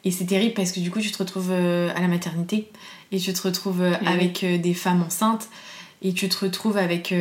[0.05, 2.69] et c'est terrible parce que du coup, tu te retrouves euh, à la maternité
[3.11, 5.47] et tu te retrouves euh, avec euh, des femmes enceintes
[6.01, 7.15] et tu te retrouves avec,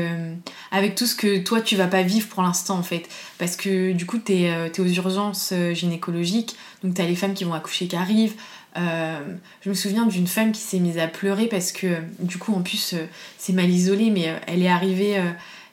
[0.72, 3.08] avec tout ce que toi tu vas pas vivre pour l'instant en fait.
[3.38, 7.44] Parce que du coup, tu es, aux urgences gynécologiques, donc tu as les femmes qui
[7.44, 8.34] vont accoucher qui arrivent.
[8.76, 12.62] Je me souviens d'une femme qui s'est mise à pleurer parce que du coup, en
[12.62, 12.94] plus,
[13.38, 15.20] c'est mal isolé, mais elle est arrivée.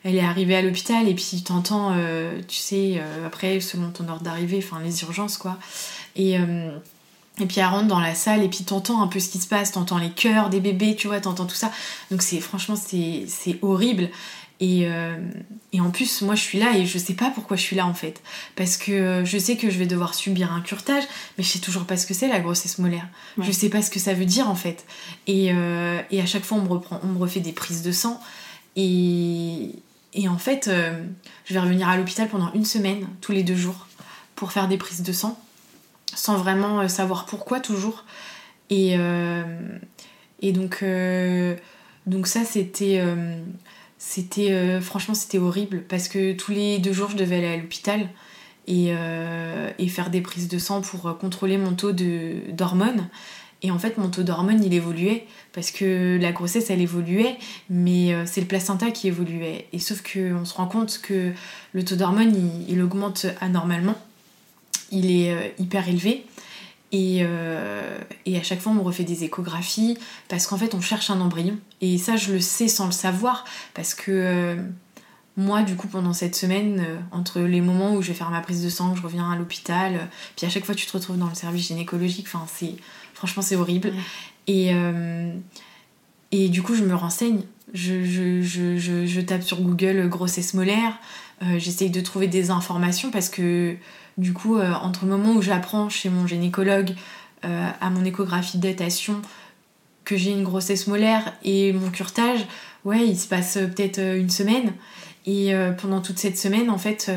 [0.03, 1.93] elle est arrivée à l'hôpital et puis t'entends,
[2.47, 5.57] tu sais, après, selon ton ordre d'arrivée, enfin les urgences quoi.
[6.15, 6.37] Et,
[7.41, 9.47] et puis elle rentre dans la salle et puis t'entends un peu ce qui se
[9.47, 11.71] passe, t'entends les cœurs des bébés, tu vois, t'entends tout ça.
[12.11, 14.09] Donc c'est franchement c'est horrible.
[14.61, 15.17] Et, euh,
[15.71, 17.87] et, en plus, moi je suis là et je sais pas pourquoi je suis là
[17.87, 18.21] en fait.
[18.55, 21.03] Parce que je sais que je vais devoir subir un curtage,
[21.37, 23.07] mais je sais toujours pas ce que c'est la grossesse molaire.
[23.39, 24.85] Je sais pas ce que ça veut dire en fait.
[25.27, 27.93] Et, euh, et, à chaque fois on me, reprend, on me refait des prises de
[27.93, 28.19] sang.
[28.75, 29.71] Et,
[30.13, 31.01] et en fait, euh,
[31.45, 33.87] je vais revenir à l'hôpital pendant une semaine, tous les deux jours,
[34.35, 35.39] pour faire des prises de sang
[36.15, 38.05] sans vraiment euh, savoir pourquoi toujours.
[38.69, 39.43] Et, euh,
[40.41, 41.55] et donc, euh,
[42.05, 43.03] donc ça, c'était...
[43.99, 48.07] c'était franchement, c'était horrible parce que tous les deux jours, je devais aller à l'hôpital
[48.67, 48.93] et,
[49.77, 53.09] et, faire des prises de sang pour contrôler mon taux d'hormones.
[53.61, 57.37] Et en fait, mon taux d'hormones, il évoluait parce que la grossesse, elle évoluait,
[57.69, 59.67] mais c'est le placenta qui évoluait.
[59.73, 61.33] Et sauf qu'on se rend compte que
[61.73, 62.33] le taux d'hormones,
[62.69, 63.95] il, augmente anormalement
[64.91, 66.25] il est euh, hyper élevé.
[66.93, 69.97] Euh, et, à chaque fois, on me refait des échographies
[70.27, 71.57] parce qu'en fait, on cherche un embryon.
[71.81, 74.55] Et ça, je le sais sans le savoir parce que euh,
[75.37, 78.63] moi, du coup, pendant cette semaine, entre les moments où je vais faire ma prise
[78.63, 81.35] de sang, je reviens à l'hôpital, puis à chaque fois, tu te retrouves dans le
[81.35, 82.25] service gynécologique.
[82.27, 82.75] Enfin, c'est
[83.13, 83.93] franchement, c'est horrible.
[84.47, 84.73] Et,
[86.31, 87.43] et du coup, je me renseigne.
[87.73, 90.97] Je, je tape sur Google grossesse molaire.
[91.57, 93.77] J'essaye de trouver des informations parce que
[94.19, 96.91] du coup, euh, entre le moment où j'apprends chez mon gynécologue
[97.45, 99.21] euh, à mon échographie de datation
[100.03, 102.45] que j'ai une grossesse molaire et mon curtage,
[102.83, 104.73] ouais, il se passe euh, peut-être une semaine.
[105.25, 107.11] Et pendant toute cette semaine, en fait,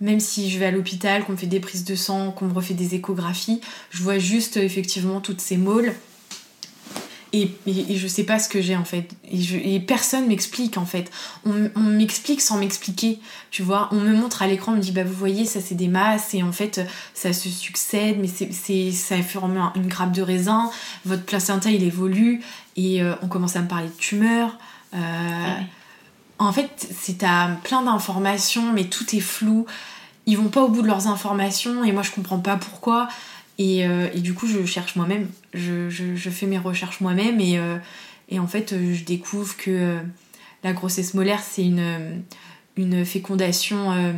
[0.00, 2.52] même si je vais à l'hôpital, qu'on me fait des prises de sang, qu'on me
[2.52, 3.60] refait des échographies,
[3.90, 5.94] je vois juste effectivement toutes ces moles.
[7.42, 9.10] Et, et, je sais pas ce que j'ai en fait.
[9.30, 11.10] Et, je, et personne m'explique en fait.
[11.44, 13.18] On, on m'explique sans m'expliquer,
[13.50, 13.88] tu vois.
[13.92, 16.34] On me montre à l'écran, on me dit bah vous voyez ça c'est des masses
[16.34, 16.80] et en fait
[17.14, 20.70] ça se succède, mais c'est ça forme une grappe de raisin.
[21.04, 22.42] Votre placenta il évolue
[22.76, 24.56] et euh, on commence à me parler de tumeurs.
[24.94, 24.98] Euh,
[26.38, 29.66] en fait c'est à plein d'informations, mais tout est flou.
[30.26, 33.08] Ils vont pas au bout de leurs informations et moi je comprends pas pourquoi.
[33.58, 37.58] Et, euh, et, du coup, je cherche moi-même, je, je, fais mes recherches moi-même et,
[37.58, 37.78] euh,
[38.28, 39.98] et, en fait, je découvre que euh,
[40.62, 42.22] la grossesse molaire, c'est une,
[42.76, 44.14] une fécondation.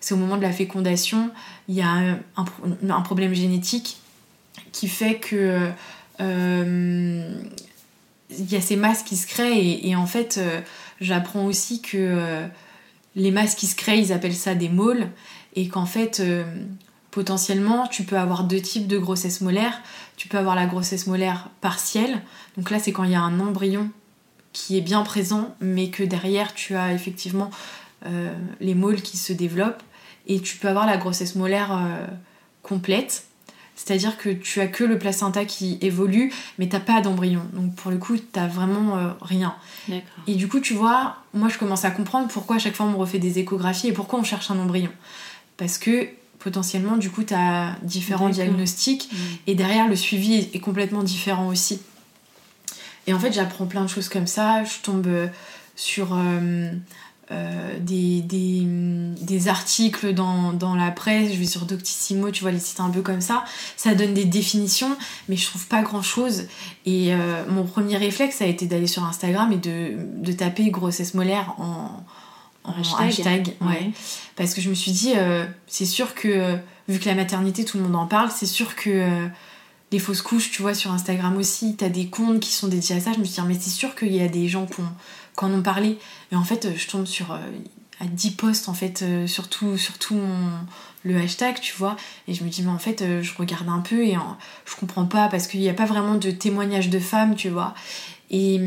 [0.00, 1.30] c'est au moment de la fécondation,
[1.68, 3.98] il y a un problème génétique
[4.72, 5.68] qui fait que
[6.18, 7.36] il
[8.50, 10.40] y a ces masses qui se créent et, et en fait,
[11.00, 12.46] j'apprends aussi que
[13.16, 15.08] les masses qui se créent, ils appellent ça des môles
[15.54, 16.22] et qu'en fait
[17.12, 19.80] potentiellement, tu peux avoir deux types de grossesse molaire.
[20.16, 22.20] Tu peux avoir la grossesse molaire partielle.
[22.56, 23.90] Donc là, c'est quand il y a un embryon
[24.52, 27.50] qui est bien présent, mais que derrière, tu as effectivement
[28.06, 29.82] euh, les môles qui se développent.
[30.26, 32.06] Et tu peux avoir la grossesse molaire euh,
[32.62, 33.26] complète.
[33.74, 37.42] C'est-à-dire que tu as que le placenta qui évolue, mais t'as pas d'embryon.
[37.52, 39.54] Donc pour le coup, t'as vraiment euh, rien.
[40.26, 42.90] Et du coup, tu vois, moi je commence à comprendre pourquoi à chaque fois on
[42.90, 44.90] me refait des échographies et pourquoi on cherche un embryon.
[45.56, 46.08] Parce que
[46.42, 49.16] potentiellement, du coup, tu as différents diagnostics mm.
[49.46, 51.80] et derrière, le suivi est, complètement différent aussi.
[53.06, 54.64] Et en fait, j'apprends plein de choses comme ça.
[54.64, 55.26] Je tombe euh,
[55.76, 56.70] sur euh,
[57.30, 58.62] euh, des, des,
[59.20, 61.32] des, articles dans, dans, la presse.
[61.32, 63.44] Je vais sur Doctissimo, tu vois, les sites un peu comme ça.
[63.76, 64.96] Ça donne des définitions,
[65.28, 66.44] mais je trouve pas grand chose.
[66.86, 67.12] Et
[67.48, 72.04] mon premier réflexe a été d'aller sur Instagram et de, de taper grossesse molaire en
[72.64, 73.90] en hashtag, ouais.
[74.36, 76.56] Parce que je me suis dit, euh, c'est sûr que, euh,
[76.88, 79.28] vu que la maternité, tout le monde en parle, c'est sûr que euh,
[79.90, 83.00] les fausses couches, tu vois, sur Instagram aussi, t'as des comptes qui sont dédiés à
[83.00, 83.12] ça.
[83.12, 84.80] Je me suis dit, mais c'est sûr qu'il y a des gens qui,
[85.38, 85.98] en ont parlé.
[86.30, 89.76] Et en fait, je tombe sur à 10 posts, en fait, sur tout,
[91.04, 91.96] le hashtag, tu vois.
[92.28, 94.16] Et je me dis, mais en fait, je regarde un peu et
[94.64, 97.74] je comprends pas parce qu'il n'y a pas vraiment de témoignages de femmes, tu vois.
[98.30, 98.60] Et,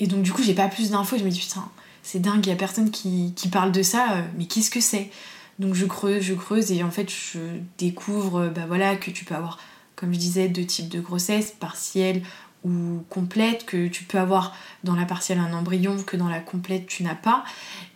[0.00, 1.16] et donc, du coup, j'ai pas plus d'infos.
[1.16, 1.68] Je me dis, putain
[2.08, 5.10] c'est dingue, il y a personne qui, parle de ça, euh, mais qu'est-ce que c'est?
[5.58, 7.38] Donc je creuse, je creuse et en fait je
[7.76, 9.58] découvre euh, bah voilà, que tu peux avoir,
[9.94, 12.22] comme je disais, deux types de grossesse, partielle
[12.64, 16.86] ou complète, que tu peux avoir dans la partielle un embryon, que dans la complète
[16.86, 17.44] tu n'as pas.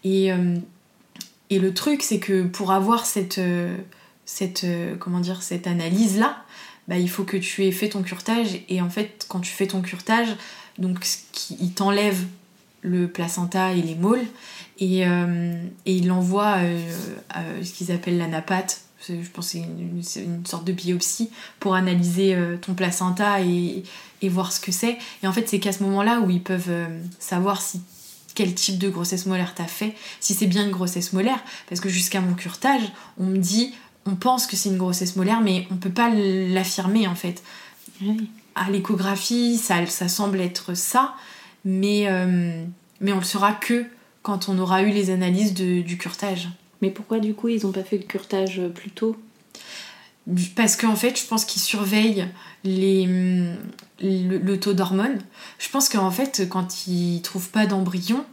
[0.04, 0.56] Et, euh,
[1.50, 3.40] le truc c'est que pour avoir cette,
[4.24, 4.66] cette,
[4.98, 6.44] comment dire, cette analyse-là,
[6.88, 9.66] bah, il faut que tu aies fait ton curtage et en fait quand tu fais
[9.66, 10.34] ton curtage,
[10.78, 11.06] donc
[11.60, 12.24] il t'enlève
[12.82, 14.26] le placenta et les môles
[14.78, 15.54] et, euh,
[15.86, 16.92] et il envoie euh,
[17.36, 19.58] euh, ce qu'ils appellent l'anapathe je pense que
[20.02, 23.82] c'est une, sorte de biopsie pour analyser ton placenta et,
[24.20, 24.96] et, voir ce que c'est.
[25.24, 26.70] Et en fait c'est qu'à ce moment là où ils peuvent
[27.18, 27.80] savoir si
[28.36, 31.42] quel type de grossesse molaire t'as fait si c'est bien une grossesse molaire.
[31.68, 33.74] Parce que jusqu'à mon curtage on me dit
[34.06, 37.42] on pense que c'est une grossesse molaire mais on peut pas l'affirmer en fait.
[38.54, 41.16] À l'échographie ça, ça semble être ça
[41.64, 42.64] mais, euh,
[43.00, 43.84] mais on le saura que
[44.22, 46.48] quand on aura eu les analyses du curtage.
[46.80, 49.16] Mais pourquoi du coup ils n'ont pas fait le curtage plus tôt?
[50.54, 52.28] Parce qu'en fait, je pense qu'ils surveillent
[52.62, 53.08] les,
[54.00, 55.18] le, taux d'hormones.
[55.58, 58.24] Je pense qu'en fait, quand ils trouvent pas d'embryon,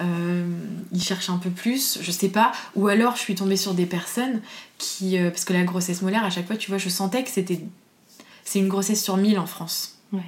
[0.00, 0.44] euh,
[0.92, 2.52] ils cherchent un peu plus, je sais pas.
[2.74, 4.40] Ou alors, je suis tombée sur des personnes
[4.78, 5.18] qui.
[5.18, 7.60] Euh, parce que la grossesse molaire, à chaque fois, tu vois, je sentais que c'était.
[8.44, 9.98] C'est une grossesse sur 1000 en France.
[10.12, 10.20] Ouais.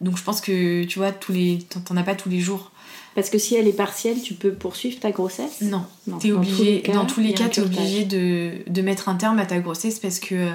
[0.00, 2.70] Donc je pense que tu vois, tous les, t'en as pas tous les jours.
[3.14, 5.62] Parce que si elle est partielle, tu peux poursuivre ta grossesse?
[5.62, 5.86] Non,
[6.22, 9.46] es obligé, dans tous les cas, tu es obligé de, de, mettre un terme à
[9.46, 10.50] ta grossesse parce que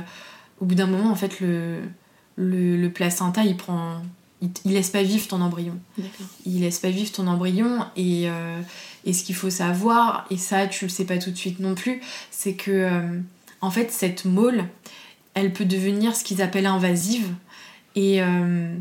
[0.61, 1.79] au bout d'un moment, en fait, le,
[2.35, 4.01] le, le, placenta, il prend.
[4.65, 5.77] Il, laisse pas vivre ton embryon.
[6.45, 8.59] Il laisse pas vivre ton embryon et, euh,
[9.05, 11.75] et ce qu'il faut savoir, et ça tu le sais pas tout de suite non
[11.75, 12.01] plus,
[12.31, 13.19] c'est que euh,
[13.61, 14.65] en fait cette môle,
[15.35, 17.27] elle peut devenir ce qu'ils appellent invasive
[17.95, 18.75] et, euh,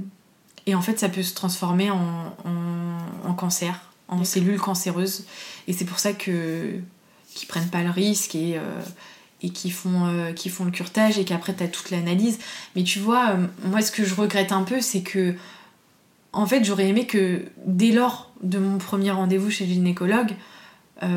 [0.66, 2.34] et en fait, ça peut se transformer en,
[3.24, 5.24] en, cancer, en cellules cancéreuses.
[5.68, 6.80] Et c'est pour ça que
[7.34, 8.80] qu'ils prennent pas le risque et, euh,
[9.42, 12.38] et qui font, euh, qui font le curtage et qu'après tu as toute l'analyse.
[12.74, 15.34] Mais tu vois, euh, moi ce que je regrette un peu, c'est que
[16.32, 20.32] en fait j'aurais aimé que dès lors de mon premier rendez-vous chez le gynécologue,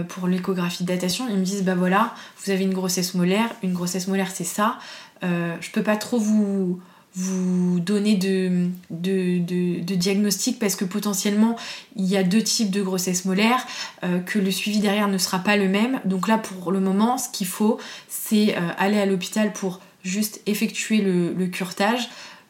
[0.07, 3.73] pour l'échographie de datation, ils me disent bah voilà, vous avez une grossesse molaire, une
[3.73, 4.79] grossesse molaire c'est ça,
[5.21, 6.79] je peux pas trop vous
[7.15, 11.55] vous donner de, de, de, diagnostic parce que potentiellement
[11.95, 13.65] il y a deux types de grossesse molaire,
[14.03, 15.99] euh, que le suivi derrière ne sera pas le même.
[16.05, 20.41] Donc là pour le moment ce qu'il faut c'est euh, aller à l'hôpital pour juste
[20.47, 22.09] effectuer le, le curtage,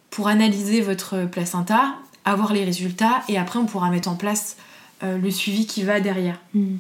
[0.10, 1.96] pour analyser votre placenta
[2.26, 4.56] avoir les résultats et après on pourra mettre en place
[5.04, 6.40] euh, le suivi qui va derrière.
[6.54, 6.78] Mm.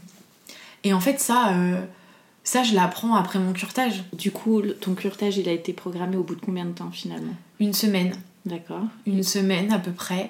[0.86, 1.54] Et en fait, ça,
[2.44, 4.04] ça je l'apprends après mon curtage.
[4.14, 7.34] Du coup, ton curtage, il a été programmé au bout de combien de temps finalement?
[7.64, 8.14] Une semaine.
[8.46, 8.84] D'accord.
[9.06, 10.30] une semaine à peu près.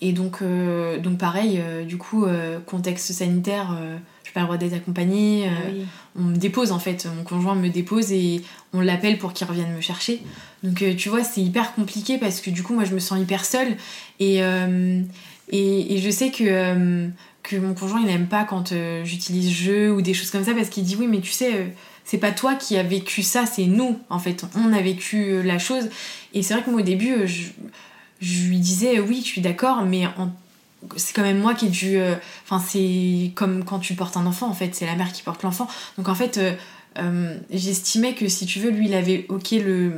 [0.00, 3.78] Et donc, euh, donc pareil, euh, du coup, euh, contexte sanitaire,
[4.24, 5.48] je n'ai pas le droit d'être accompagnée.
[5.48, 5.84] Ah oui.
[6.16, 8.42] On me dépose en fait, mon conjoint me dépose et
[8.72, 10.20] on l'appelle pour qu'il revienne me chercher.
[10.64, 13.44] Donc tu vois, c'est hyper compliqué parce que du coup, moi, je me sens hyper
[13.44, 13.76] seule.
[14.18, 17.08] Et, et, et je sais que,
[17.44, 20.68] que mon conjoint, il n'aime pas quand j'utilise jeu ou des choses comme ça parce
[20.68, 21.72] qu'il dit oui, mais tu sais...
[22.04, 24.44] c'est pas toi qui as vécu ça, c'est nous en fait.
[24.54, 25.88] On a vécu euh, la chose.
[26.34, 29.84] Et c'est vrai que moi au début, euh, je, lui disais oui, je suis d'accord,
[29.84, 30.04] mais
[30.96, 31.96] c'est quand même moi qui ai dû.
[31.96, 35.22] euh, Enfin, c'est comme quand tu portes un enfant en fait, c'est la mère qui
[35.22, 35.68] porte l'enfant.
[35.96, 36.40] Donc en fait,
[36.98, 39.92] euh, j'estimais que si tu veux, lui il avait ok le,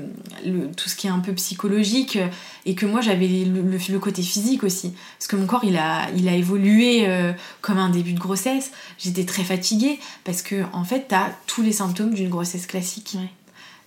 [0.44, 2.28] le- tout ce qui est un peu psychologique euh,
[2.66, 4.92] et que moi j'avais le, le- le côté physique aussi.
[5.18, 8.70] Parce que mon corps il a, il a évolué euh, comme un début de grossesse.
[8.98, 13.12] J'étais très fatiguée parce que en fait, t'as tous les symptômes d'une grossesse classique.
[13.16, 13.28] Ouais.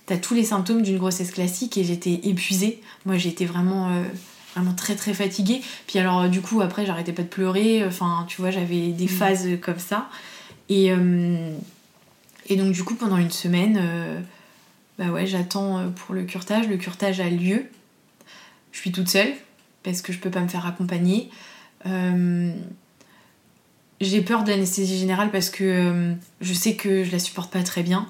[0.06, 2.80] T'as tous les symptômes d'une grossesse classique et j'étais épuisée.
[3.06, 3.88] Moi j'étais vraiment.
[3.90, 4.02] euh,
[4.56, 8.40] vraiment très très fatiguée puis alors du coup après j'arrêtais pas de pleurer enfin tu
[8.40, 9.08] vois j'avais des Mhm.
[9.10, 10.08] phases comme ça
[10.70, 10.90] et
[12.48, 14.20] et donc du coup pendant une semaine euh,
[14.98, 16.68] bah ouais j'attends euh, pour le curtage.
[16.68, 17.66] Le curtage a lieu.
[18.72, 19.32] Je suis toute seule
[19.82, 21.30] parce que je peux pas me faire accompagner.
[21.86, 22.52] Euh,
[24.00, 27.82] j'ai peur de l'anesthésie générale parce que je sais que je la supporte pas très
[27.82, 28.06] bien.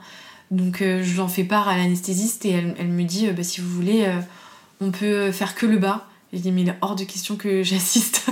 [0.51, 4.11] Donc euh, j'en fais part à l'anesthésiste et elle, me dit bah, si vous voulez
[4.81, 6.09] on peut faire que le bas.
[6.33, 8.31] J'ai dit mais il est hors de question que j'assiste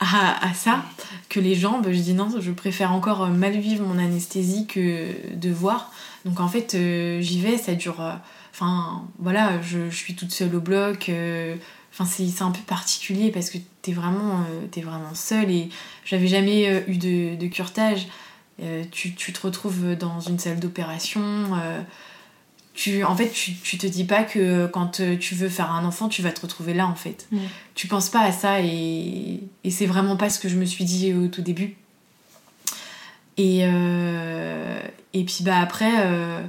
[0.00, 0.84] à ça
[1.28, 5.08] que les jambes je dis non je préfère encore euh, mal vivre mon anesthésie que
[5.34, 5.92] de voir
[6.24, 8.12] donc en fait euh, j'y vais ça dure euh,
[8.52, 11.10] enfin voilà je, suis toute seule au bloc
[12.00, 15.68] Enfin, c'est un peu particulier parce que t'es vraiment, t'es vraiment seule et
[16.04, 18.06] j'avais jamais eu de, de curtage.
[18.60, 21.22] Euh, tu, tu te retrouves dans une salle d'opération.
[22.78, 25.84] Tu, en fait, tu, tu te dis pas que quand euh, tu veux faire un
[25.84, 27.26] enfant, tu vas te retrouver là en fait.
[27.32, 27.40] Ouais.
[27.74, 30.84] Tu penses pas à ça et, et c'est vraiment pas ce que je me suis
[30.84, 31.76] dit au tout début.
[33.36, 34.80] Et, euh,
[35.12, 36.40] et puis bah après, euh,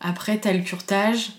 [0.00, 1.32] après t'as le curtage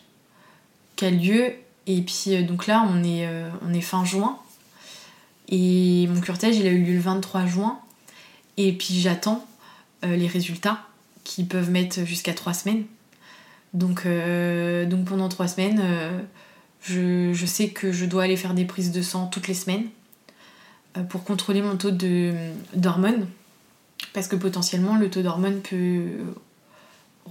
[0.97, 1.53] qui a lieu
[1.87, 4.37] et puis donc là on est, euh, on est fin juin
[5.47, 7.79] et mon curtage il a eu lieu le 23 juin
[8.57, 9.45] et puis j'attends
[10.03, 10.81] les résultats
[11.23, 12.83] qui peuvent mettre jusqu'à 3 semaines.
[13.73, 16.19] Donc, euh, donc pendant 3 semaines, euh,
[16.81, 19.85] je, je sais que je dois aller faire des prises de sang toutes les semaines
[20.97, 22.33] euh, pour contrôler mon taux de-
[22.75, 23.27] d'hormones.
[24.13, 26.07] Parce que potentiellement le taux d'hormones peut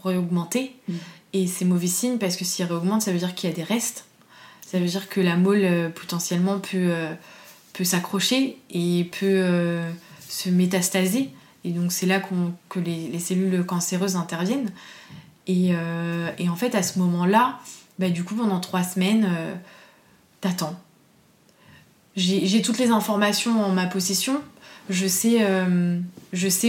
[0.02, 0.74] réaugmenter.
[0.88, 0.94] Mm.
[1.34, 3.62] Et c'est mauvais signe parce que s'il réaugmente, ça veut dire qu'il y a des
[3.62, 4.06] restes.
[4.66, 6.92] Ça veut dire que la molle euh, potentiellement peut,
[7.72, 9.80] peut s'accrocher et peut
[10.28, 11.30] se métastaser.
[11.64, 12.20] Et donc c'est là
[12.68, 14.72] que les, les cellules cancéreuses interviennent.
[15.46, 17.58] Et, euh, et en fait, à ce moment-là,
[17.98, 19.54] bah, du coup, pendant trois semaines, euh,
[20.40, 20.78] t'attends.
[22.14, 24.42] J'ai toutes les informations en ma possession.
[24.90, 25.98] Je sais, euh,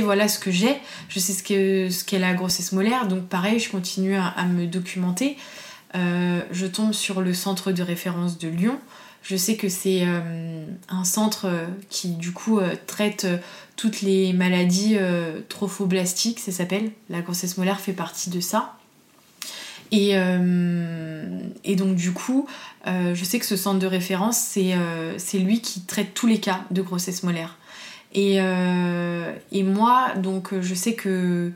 [0.01, 0.77] voilà ce que j'ai.
[1.09, 3.07] Je sais ce qu'est ce la grossesse molaire.
[3.07, 5.35] Donc pareil, je continue à, me documenter.
[5.93, 8.79] Je tombe sur le centre de référence de Lyon.
[9.23, 13.25] Je sais que c'est euh, un centre euh, qui du coup euh, traite
[13.77, 14.97] toutes les maladies
[15.49, 16.91] trophoblastiques, ça s'appelle.
[17.09, 18.75] La grossesse molaire fait partie de ça.
[19.91, 20.15] Et,
[21.75, 22.47] donc du coup,
[22.85, 26.83] je sais que ce centre de référence, c'est lui qui traite tous les cas de
[26.83, 27.57] grossesse molaire.
[28.13, 28.39] Et,
[29.63, 31.51] moi, donc je sais que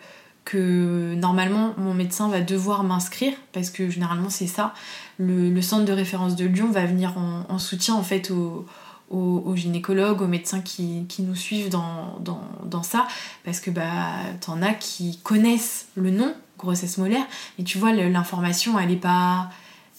[0.56, 4.74] normalement mon médecin va devoir m'inscrire, parce que généralement c'est ça.
[5.18, 8.66] Le, le centre de référence de Lyon va venir en, en soutien en fait aux,
[9.10, 13.08] aux, aux gynécologues, aux médecins qui, qui nous suivent dans, dans, dans ça,
[13.44, 17.26] parce que bah, t'en as qui connaissent le nom grossesse molaire,
[17.58, 19.50] mais tu vois, l'information, elle est pas,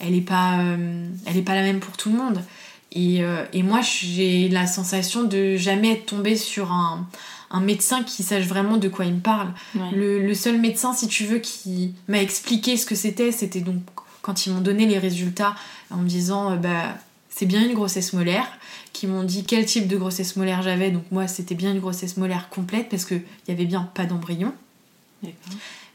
[0.01, 2.43] elle est pas, euh, elle est pas la même pour tout le monde.
[2.91, 7.07] Et, euh, et moi, j'ai la sensation de jamais être tombée sur un,
[7.51, 9.53] un médecin qui sache vraiment de quoi il me parle.
[9.75, 9.91] Ouais.
[9.95, 13.83] Le, le seul médecin, si tu veux, qui m'a expliqué ce que c'était, c'était donc
[14.29, 15.55] quand ils m'ont donné les résultats
[15.91, 16.99] en me disant, euh, bah,
[17.31, 18.47] c'est bien une grossesse molaire,
[18.93, 20.91] qui m'ont dit quel type de grossesse molaire j'avais.
[20.91, 24.53] Donc moi, c'était bien une grossesse molaire complète parce qu'il y avait bien pas d'embryon.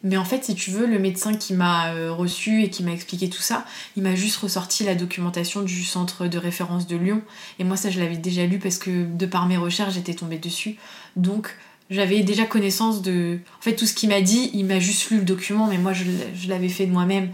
[0.01, 2.91] Mais en fait, si tu veux, le médecin qui m'a euh, reçu et qui m'a
[2.91, 3.65] expliqué tout ça,
[3.95, 7.21] il m'a juste ressorti la documentation du centre de référence de Lyon.
[7.59, 10.39] Et moi, ça, je l'avais déjà lu parce que de par mes recherches, j'étais tombée
[10.39, 10.77] dessus.
[11.17, 11.55] Donc,
[11.91, 13.37] j'avais déjà connaissance de.
[13.59, 15.93] En fait, tout ce qu'il m'a dit, il m'a juste lu le document, mais moi,
[15.93, 17.29] je l'avais fait de moi-même.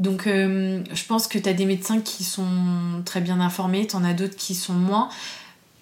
[0.00, 2.48] Donc, euh, je pense que tu as des médecins qui sont
[3.04, 5.10] très bien informés, t'en as d'autres qui sont moins.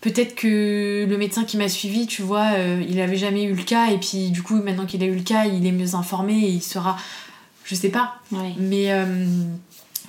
[0.01, 3.63] peut-être que le médecin qui m'a suivi, tu vois, euh, il avait jamais eu le
[3.63, 6.35] cas et puis du coup maintenant qu'il a eu le cas, il est mieux informé
[6.35, 6.97] et il sera,
[7.65, 8.21] je sais pas.
[8.59, 9.05] Mais euh,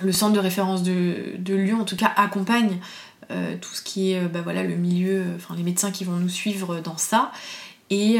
[0.00, 2.78] le centre de référence de, de, Lyon, en tout cas, accompagne
[3.60, 6.80] tout ce qui est, bah voilà, le milieu, enfin les médecins qui vont nous suivre
[6.80, 7.30] dans ça.
[7.90, 8.16] Et,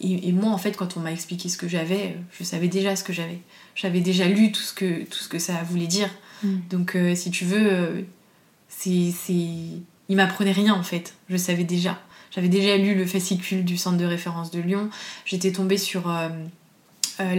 [0.00, 2.96] et, et moi, en fait, quand on m'a expliqué ce que j'avais, je savais déjà
[2.96, 3.38] ce que j'avais.
[3.78, 6.10] J'avais déjà lu tout ce que tout ce que ça voulait dire.
[6.42, 6.56] Mm.
[6.68, 8.04] Donc, si tu veux,
[8.68, 9.12] c'est
[10.08, 11.98] il m'apprenait rien en fait, je savais déjà.
[12.30, 14.90] J'avais déjà lu le fascicule du centre de référence de Lyon.
[15.24, 16.28] J'étais tombée sur euh,
[17.20, 17.34] euh,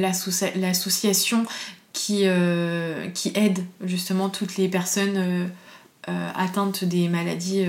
[0.56, 1.46] l'association
[1.94, 5.50] qui, euh, qui aide justement toutes les personnes
[6.08, 7.66] atteintes des maladies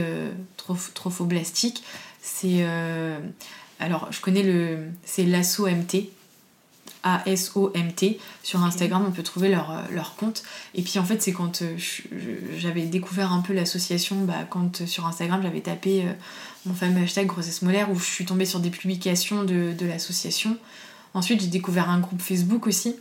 [0.95, 1.83] trophoblastiques.
[2.23, 2.65] C'est
[3.79, 6.09] alors je connais le c'est l'ASSO-MT
[7.03, 8.19] a-S-O-M-T.
[8.43, 10.43] Sur Instagram, on peut trouver leur, euh, leur compte.
[10.75, 11.77] Et puis en fait, c'est quand euh,
[12.57, 16.05] j'avais découvert un peu l'association, bah, quand euh, sur Instagram, j'avais tapé
[16.67, 20.57] mon fameux hashtag grossesse molaire où je suis tombée sur des publications de, de l'association.
[21.15, 22.95] Ensuite, j'ai découvert un groupe Facebook aussi,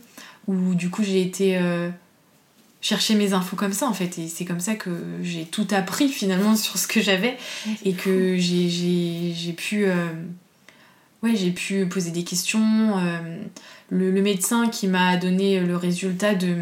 [0.46, 1.60] où du coup, j'ai été
[2.80, 4.18] chercher mes infos comme ça en fait.
[4.18, 4.90] Et c'est comme ça que
[5.22, 7.36] j'ai tout appris finalement sur ce que j'avais
[7.84, 9.86] et que j'ai pu
[11.22, 12.98] ouais, j'ai pu poser des questions.
[12.98, 13.42] Euh,
[13.90, 16.54] le, médecin qui m'a donné le résultat de,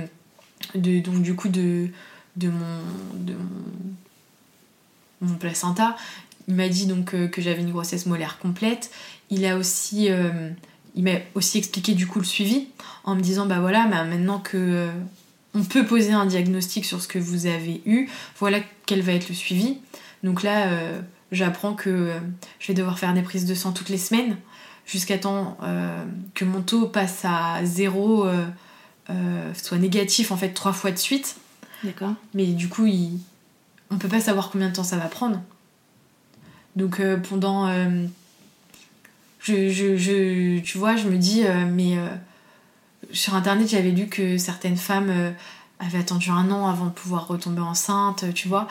[1.33, 1.89] coup de,
[2.37, 2.81] de, mon,
[3.15, 3.35] de
[5.21, 5.97] mon, placenta,
[6.49, 8.91] il m'a dit donc euh, que j'avais une grossesse molaire complète.
[9.31, 10.51] Il a aussi euh,
[10.95, 12.69] il m'a aussi expliqué du coup le suivi
[13.05, 14.89] en me disant bah voilà bah, maintenant que
[15.55, 18.09] on peut poser un diagnostic sur ce que vous avez eu,
[18.39, 19.79] voilà quel va être le suivi.
[20.23, 20.71] Donc là
[21.31, 22.13] j'apprends que
[22.59, 24.37] je vais devoir faire des prises de sang toutes les semaines
[24.89, 26.03] jusqu'à temps euh,
[26.35, 28.45] que mon taux passe à zéro, euh,
[29.11, 31.37] euh, soit négatif en fait trois fois de suite.
[31.85, 32.15] D'accord.
[32.35, 33.21] Mais du coup, il...
[33.91, 35.41] on peut pas savoir combien de temps ça va prendre.
[36.75, 37.71] Donc pendant...
[39.41, 41.97] Je, je, je, tu vois, je me dis, mais
[43.13, 45.35] sur internet j'avais lu que certaines femmes
[45.79, 48.67] avaient attendu un an avant de pouvoir retomber enceinte, tu vois.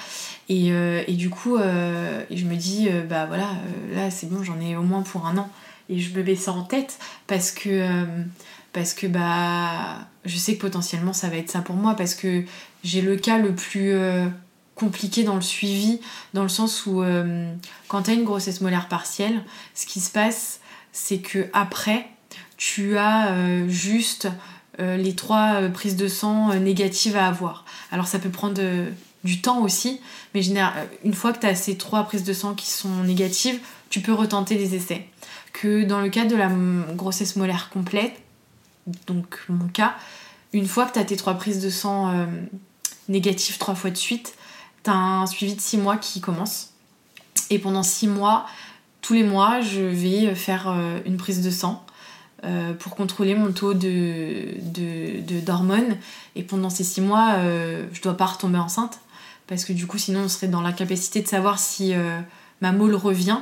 [0.49, 3.49] Et, et du coup, je me dis, bah voilà,
[3.93, 5.49] là c'est bon, j'en ai au moins pour un an
[5.89, 8.05] et je me mets ça en tête parce que euh,
[8.73, 12.43] parce que bah je sais que potentiellement ça va être ça pour moi parce que
[12.83, 14.27] j'ai le cas le plus euh,
[14.75, 15.99] compliqué dans le suivi
[16.33, 17.51] dans le sens où euh,
[17.87, 20.59] quand tu as une grossesse molaire partielle ce qui se passe
[20.91, 22.07] c'est que après
[22.57, 23.31] tu as
[23.67, 24.27] juste
[24.79, 27.65] les trois prises de sang négatives à avoir.
[27.91, 28.59] Alors ça peut prendre
[29.23, 30.01] du temps aussi
[30.33, 30.41] mais
[31.03, 33.59] une fois que tu as ces trois prises de sang qui sont négatives
[33.89, 35.07] tu peux retenter les essais
[35.61, 36.49] que dans le cas de la
[36.93, 38.13] grossesse molaire complète,
[39.07, 39.95] donc mon cas,
[40.53, 42.25] une fois que tu as tes trois prises de sang euh,
[43.09, 44.35] négatives trois fois de suite,
[44.83, 46.73] tu as un suivi de six mois qui commence.
[47.49, 48.45] Et pendant six mois,
[49.01, 51.83] tous les mois, je vais faire euh, une prise de sang
[52.43, 54.59] euh, pour contrôler mon taux de,
[55.41, 55.97] d'hormones.
[56.35, 57.37] Et pendant ces six mois,
[57.91, 58.99] je dois pas retomber enceinte
[59.47, 61.93] parce que du coup, sinon, on serait dans l'incapacité de savoir si
[62.61, 63.39] ma mole revient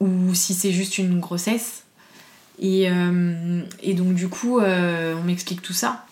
[0.00, 1.84] ou si c'est juste une grossesse.
[2.60, 6.06] Et, euh, et donc du coup, euh, on m'explique tout ça.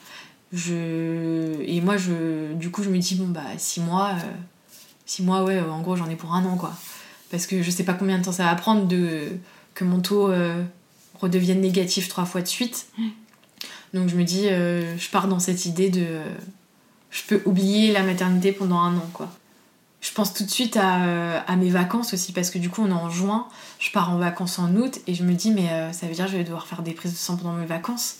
[0.52, 1.60] Je...
[1.62, 2.52] Et moi, je...
[2.54, 4.14] du coup, je me dis, bon, bah, 6 mois,
[5.06, 6.72] 6 euh, mois, ouais, en gros, j'en ai pour un an, quoi.
[7.30, 9.28] Parce que je sais pas combien de temps ça va prendre de...
[9.74, 10.30] que mon taux
[11.20, 12.86] redevienne négatif trois fois de suite.
[13.94, 16.06] Donc je me dis, je pars dans cette idée de...
[17.10, 19.28] je peux oublier la maternité pendant un an, quoi
[20.06, 22.90] je pense tout de suite à, à, mes vacances aussi parce que du coup on
[22.90, 23.48] est en juin,
[23.80, 26.26] je pars en vacances en août et je me dis mais euh, ça veut dire
[26.26, 28.16] que je vais devoir faire des prises de sang pendant mes vacances.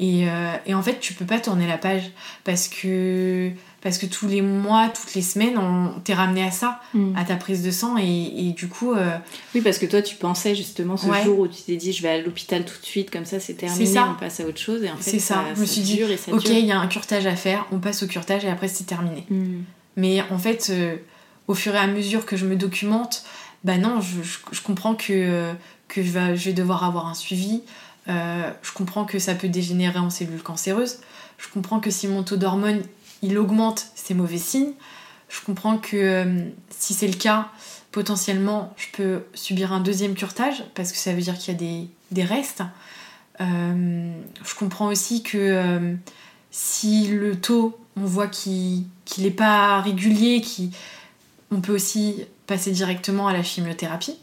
[0.00, 2.10] Et, euh, et, en fait tu peux pas tourner la page
[2.42, 3.50] parce que
[3.82, 7.16] parce que tous les mois, toutes les semaines, on t'es ramené à ça, mm.
[7.16, 8.94] à ta prise de sang et, et du coup.
[8.94, 9.16] Euh,
[9.54, 12.08] oui parce que toi tu pensais justement ce jour où tu t'es dit je vais
[12.08, 14.08] à l'hôpital tout de suite comme ça c'est terminé, ça.
[14.10, 15.44] on passe à autre chose et en fait c'est ça.
[15.54, 16.02] Je me suis dit
[16.32, 18.84] ok il y a un curtage à faire, on passe au curtage et après c'est
[18.84, 19.24] terminé.
[19.30, 19.60] Mm.
[19.94, 20.72] Mais en fait
[21.48, 23.24] au fur et à mesure que je me documente,
[23.64, 25.52] bah non, je, comprends que,
[25.88, 27.62] que je, vais, je vais devoir avoir un suivi.
[28.08, 30.98] Euh, je comprends que ça peut dégénérer en cellules cancéreuses.
[31.38, 32.82] Je comprends que si mon taux d'hormones
[33.22, 34.72] il augmente, c'est mauvais signe.
[35.28, 37.48] Je comprends que euh, si c'est le cas,
[37.92, 41.58] potentiellement, je peux subir un deuxième curtage parce que ça veut dire qu'il y a
[41.58, 42.62] des, des restes.
[43.40, 44.12] Euh,
[44.44, 45.96] je comprends aussi que
[46.50, 48.84] si le taux, on voit qu'il
[49.18, 50.70] n'est pas régulier, qu'il
[51.52, 54.16] on peut aussi passer directement à la chimiothérapie.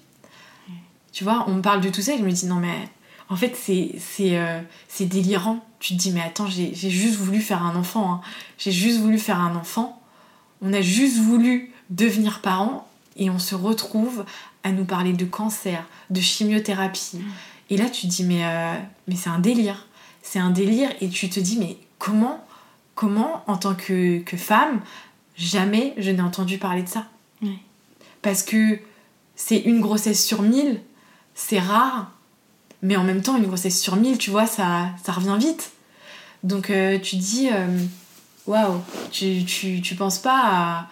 [1.11, 2.89] Tu vois, on me parle de tout ça et je me dis non mais
[3.29, 3.95] en fait c'est
[4.37, 4.61] euh,
[4.99, 5.65] délirant.
[5.79, 8.11] Tu te dis mais attends, j'ai juste voulu faire un enfant.
[8.11, 8.21] Hein.
[8.57, 10.01] J'ai juste voulu faire un enfant.
[10.61, 14.25] On a juste voulu devenir parent Et on se retrouve
[14.63, 17.21] à nous parler de cancer, de chimiothérapie.
[17.69, 18.73] Et là, tu te dis, mais, euh,
[19.07, 19.87] mais c'est un délire.
[20.21, 20.89] C'est un délire.
[21.01, 22.45] Et tu te dis, mais comment,
[22.95, 24.81] comment en tant que, que femme,
[25.37, 27.05] jamais je n'ai entendu parler de ça?
[28.21, 28.79] Parce que
[29.35, 30.81] c'est une grossesse sur mille,
[31.33, 32.11] c'est rare.
[32.81, 35.71] Mais en même temps, une grossesse sur mille, tu vois, ça, ça revient vite.
[36.43, 37.67] Donc euh, tu dis, euh,
[38.47, 40.87] waouh, tu, tu, tu penses pas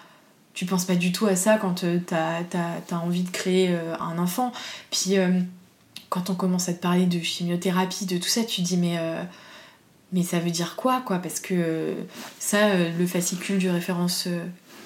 [0.54, 2.40] tu penses pas du tout à ça quand euh, t'as
[2.90, 4.50] as, envie de créer euh, un enfant.
[4.90, 5.14] Puis
[6.08, 8.98] quand on commence à te parler de chimiothérapie, de tout ça, tu dis mais,
[10.12, 11.18] mais ça veut dire quoi quoi?
[11.18, 11.94] Parce que
[12.40, 14.26] ça, le fascicule du, référence,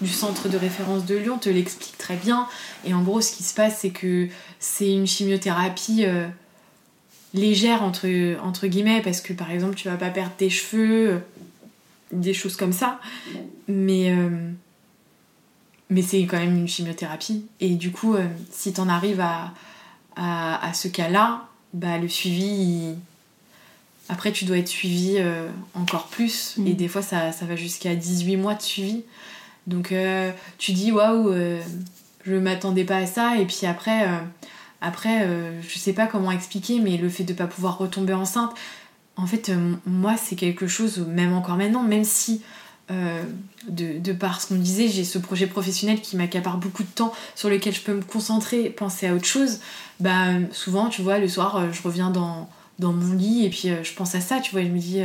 [0.02, 2.46] du centre de référence de Lyon te l'explique très bien.
[2.84, 4.28] Et en gros, ce qui se passe, c'est que
[4.58, 6.04] c'est une chimiothérapie
[7.34, 8.08] légère entre,
[8.42, 11.22] entre guillemets parce que par exemple tu vas pas perdre tes cheveux
[12.12, 13.00] des choses comme ça
[13.68, 14.14] mais
[15.92, 17.44] mais c'est quand même une chimiothérapie.
[17.60, 19.52] Et du coup, euh, si t'en arrives à,
[20.16, 22.94] à, ce cas-là, bah, le suivi,
[24.08, 26.56] après tu dois être suivi euh, encore plus.
[26.56, 26.66] Mm.
[26.66, 29.04] Et des fois, ça, ça va jusqu'à 18 mois de suivi.
[29.66, 31.32] Donc euh, tu dis, waouh,
[32.24, 33.36] je m'attendais pas à ça.
[33.38, 34.06] Et puis après,
[34.80, 35.28] après
[35.62, 38.54] je sais pas comment expliquer, mais le fait de pas pouvoir retomber enceinte,
[39.16, 39.52] en fait,
[39.84, 42.40] moi, c'est quelque chose, même encore maintenant, même si
[42.90, 43.22] euh,
[43.68, 47.12] de, de, par ce qu'on disait, j'ai ce projet professionnel qui m'accapare beaucoup de temps,
[47.36, 49.60] sur lequel je peux me concentrer, penser à autre chose,
[50.00, 52.50] bah souvent, tu vois, le soir, euh, je reviens dans,
[52.80, 55.02] dans mon lit et puis euh, je pense à ça, tu vois, je me dis,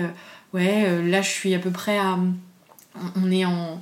[0.54, 2.18] ouais, là, je suis à peu près à...
[3.16, 3.80] On est en,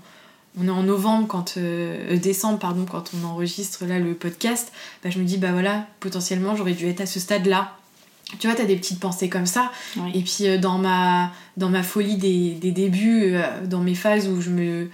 [0.60, 4.72] on est en novembre, quand, décembre, pardon, quand on enregistre là le podcast,
[5.04, 7.76] bah, je me dis, bah voilà, potentiellement, j'aurais dû être à ce stade-là
[8.40, 9.72] tu vois, t'as des petites pensées comme ça.
[10.14, 14.28] Et puis euh, dans, ma, dans ma folie des, des débuts, euh, dans mes phases
[14.28, 14.90] où je me.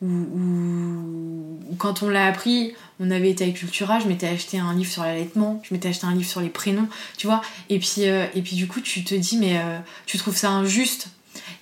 [0.00, 4.90] Où, quand on l'a appris, on avait été à Cultura, je m'étais acheté un livre
[4.90, 6.86] sur l'allaitement, je m'étais acheté un livre sur les prénoms,
[7.16, 7.42] tu vois.
[7.68, 9.60] Et puis, euh, et puis du coup, tu te dis, mais
[10.06, 11.08] tu trouves ça injuste.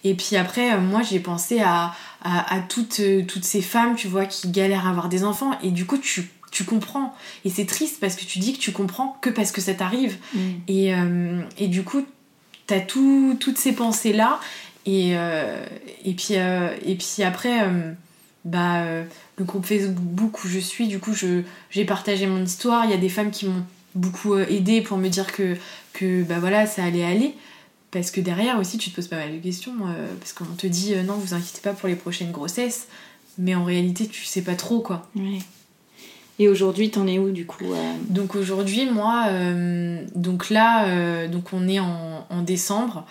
[0.04, 1.94] Et puis après, moi, j'ai pensé à,
[2.26, 5.58] à, à toutes, toutes ces femmes, tu vois, qui galèrent à avoir des enfants.
[5.62, 7.14] Et du coup, tu tu comprends.
[7.44, 10.16] Et c'est triste parce que tu dis que tu comprends que parce que ça t'arrive.
[10.34, 10.38] Mm.
[10.68, 12.02] Et, euh, et, du coup,
[12.66, 14.40] t'as tout, toutes ces pensées-là.
[14.86, 15.66] Et, euh,
[16.04, 17.58] et, puis, euh, et puis après,
[18.46, 18.84] bah,
[19.36, 21.12] le groupe Facebook où je suis, du coup,
[21.70, 22.86] j'ai partagé mon histoire.
[22.86, 23.64] Il y a des femmes qui m'ont
[23.94, 25.56] beaucoup aidé pour me dire que,
[25.92, 27.34] que bah, voilà, ça allait aller.
[27.98, 29.72] Parce que derrière aussi, tu te poses pas mal de questions.
[30.18, 32.88] parce qu'on te dit, non, vous inquiétez pas pour les prochaines grossesses.
[33.38, 35.08] Mais en réalité, tu sais pas trop, quoi.
[36.38, 41.28] Et aujourd'hui, t'en es où du coup euh Donc aujourd'hui, moi, euh, donc là, euh,
[41.28, 43.06] donc on est en, en décembre.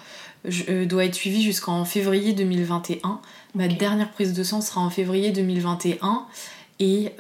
[0.48, 3.20] Je dois être suivie jusqu'en février 2021.
[3.56, 6.28] Ma dernière prise de sang sera en février 2021.
[6.80, 7.14] Et,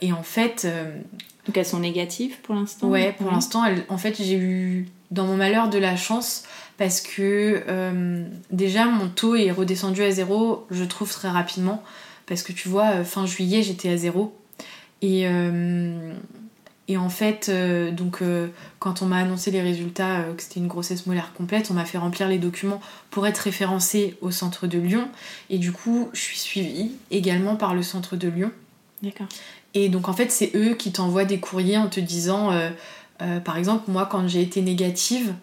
[0.00, 0.68] et en fait.
[1.46, 2.88] donc elles sont négatives pour l'instant?
[2.88, 6.44] Ouais, pour l'instant, en fait, j'ai eu dans mon malheur de la chance
[6.76, 7.64] parce que
[8.52, 11.82] déjà mon taux est redescendu à zéro, je trouve très rapidement.
[12.28, 14.38] Parce que tu vois, fin juillet, j'étais à zéro.
[15.00, 16.12] Et, euh,
[16.86, 18.48] et en fait, euh, donc, euh,
[18.78, 21.98] quand on m'a annoncé les résultats, que c'était une grossesse molaire complète, on m'a fait
[21.98, 22.80] remplir les documents
[23.10, 25.08] pour être référencée au centre de Lyon.
[25.48, 28.52] Et du coup, je suis suivie également par le centre de Lyon.
[29.02, 29.28] D'accord.
[29.72, 32.50] Et donc, en fait, c'est eux qui t'envoient des courriers en te disant,
[33.44, 35.34] par exemple, moi, quand j'ai été négative,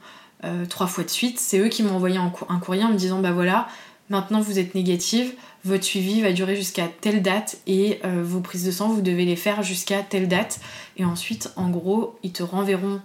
[0.69, 3.31] trois fois de suite, c'est eux qui m'ont envoyé un, courrier en me disant, bah
[3.31, 3.67] voilà,
[4.09, 5.33] maintenant vous êtes négative,
[5.65, 9.25] votre suivi va durer jusqu'à telle date et euh, vos prises de sang, vous devez
[9.25, 10.59] les faire jusqu'à telle date.
[10.97, 13.01] Et ensuite, en gros, ils te renverront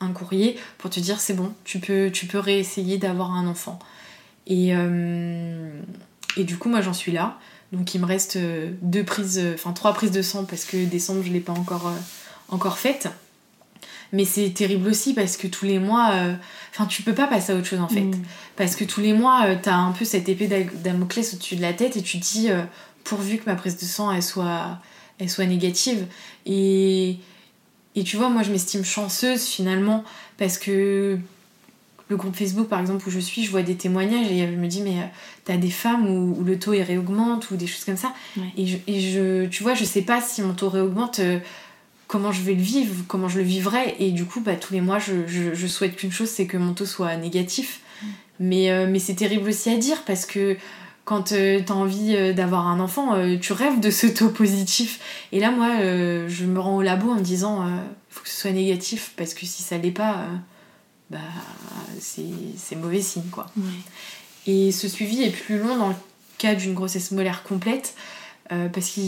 [0.00, 3.78] un courrier pour te dire c'est bon, tu peux, tu réessayer d'avoir un enfant.
[4.48, 5.70] Et, euh,
[6.36, 7.38] du coup, moi j'en suis là.
[7.72, 11.22] Donc il me reste euh, deux prises, enfin trois prises de sang parce que décembre
[11.22, 11.92] je ne l'ai pas encore,
[12.48, 13.08] encore faite.
[14.12, 16.34] Mais c'est terrible aussi parce que tous les mois, euh,
[16.72, 18.00] enfin, tu peux pas passer à autre chose en fait.
[18.00, 18.22] Mm.
[18.56, 20.48] Parce que tous les mois, tu euh, t'as un peu cette épée
[20.82, 22.62] Damoclès au-dessus de la tête et tu te dis, euh,
[23.04, 24.78] pourvu que ma prise de sang elle soit,
[25.18, 26.06] elle soit négative.
[26.44, 27.18] Et,
[27.94, 30.04] et tu vois, moi je m'estime chanceuse finalement
[30.38, 31.18] parce que
[32.08, 34.66] le groupe Facebook par exemple où je suis, je vois des témoignages et je me
[34.66, 34.96] dis, mais
[35.44, 38.12] t'as des femmes où, le taux réaugmente ou des choses comme ça.
[38.56, 41.20] Et, je, et je, tu vois, je sais pas si mon taux réaugmente
[42.10, 43.94] comment je vais le vivre, comment je le vivrai.
[44.00, 46.74] Et du coup, bah, tous les mois, je, je, souhaite qu'une chose, c'est que mon
[46.74, 47.82] taux soit négatif.
[48.02, 48.06] Mm.
[48.40, 50.56] Mais, euh, mais c'est terrible aussi à dire parce que
[51.04, 54.98] quand euh, tu as envie euh, d'avoir un enfant, tu rêves de ce taux positif.
[55.30, 55.68] Et là, moi,
[56.26, 59.32] je me rends au labo en me disant, il faut que ce soit négatif parce
[59.32, 60.26] que si ça l'est pas,
[61.10, 61.18] bah,
[62.00, 63.30] c'est mauvais signe.
[63.30, 63.46] quoi.
[64.48, 65.96] Et ce suivi est plus long dans le
[66.38, 67.94] cas d'une grossesse molaire complète
[68.48, 69.00] parce que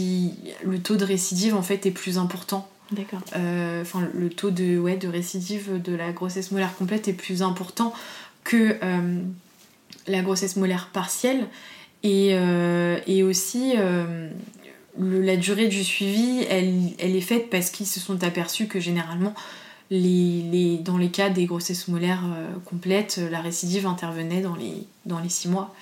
[0.65, 2.69] le taux de récidive en fait est plus important.
[2.95, 3.21] D'accord.
[3.29, 7.93] Enfin, le taux de, récidive de la grossesse molaire complète est plus important
[8.43, 8.77] que
[10.07, 11.47] la grossesse molaire partielle.
[12.03, 12.37] Et,
[13.07, 13.73] et aussi,
[14.99, 19.33] la durée du suivi, elle, est faite parce qu'ils se sont aperçus que généralement,
[19.89, 25.29] dans les cas des grossesses molaires euh, complètes, la récidive intervenait dans les, dans les
[25.29, 25.73] six mois.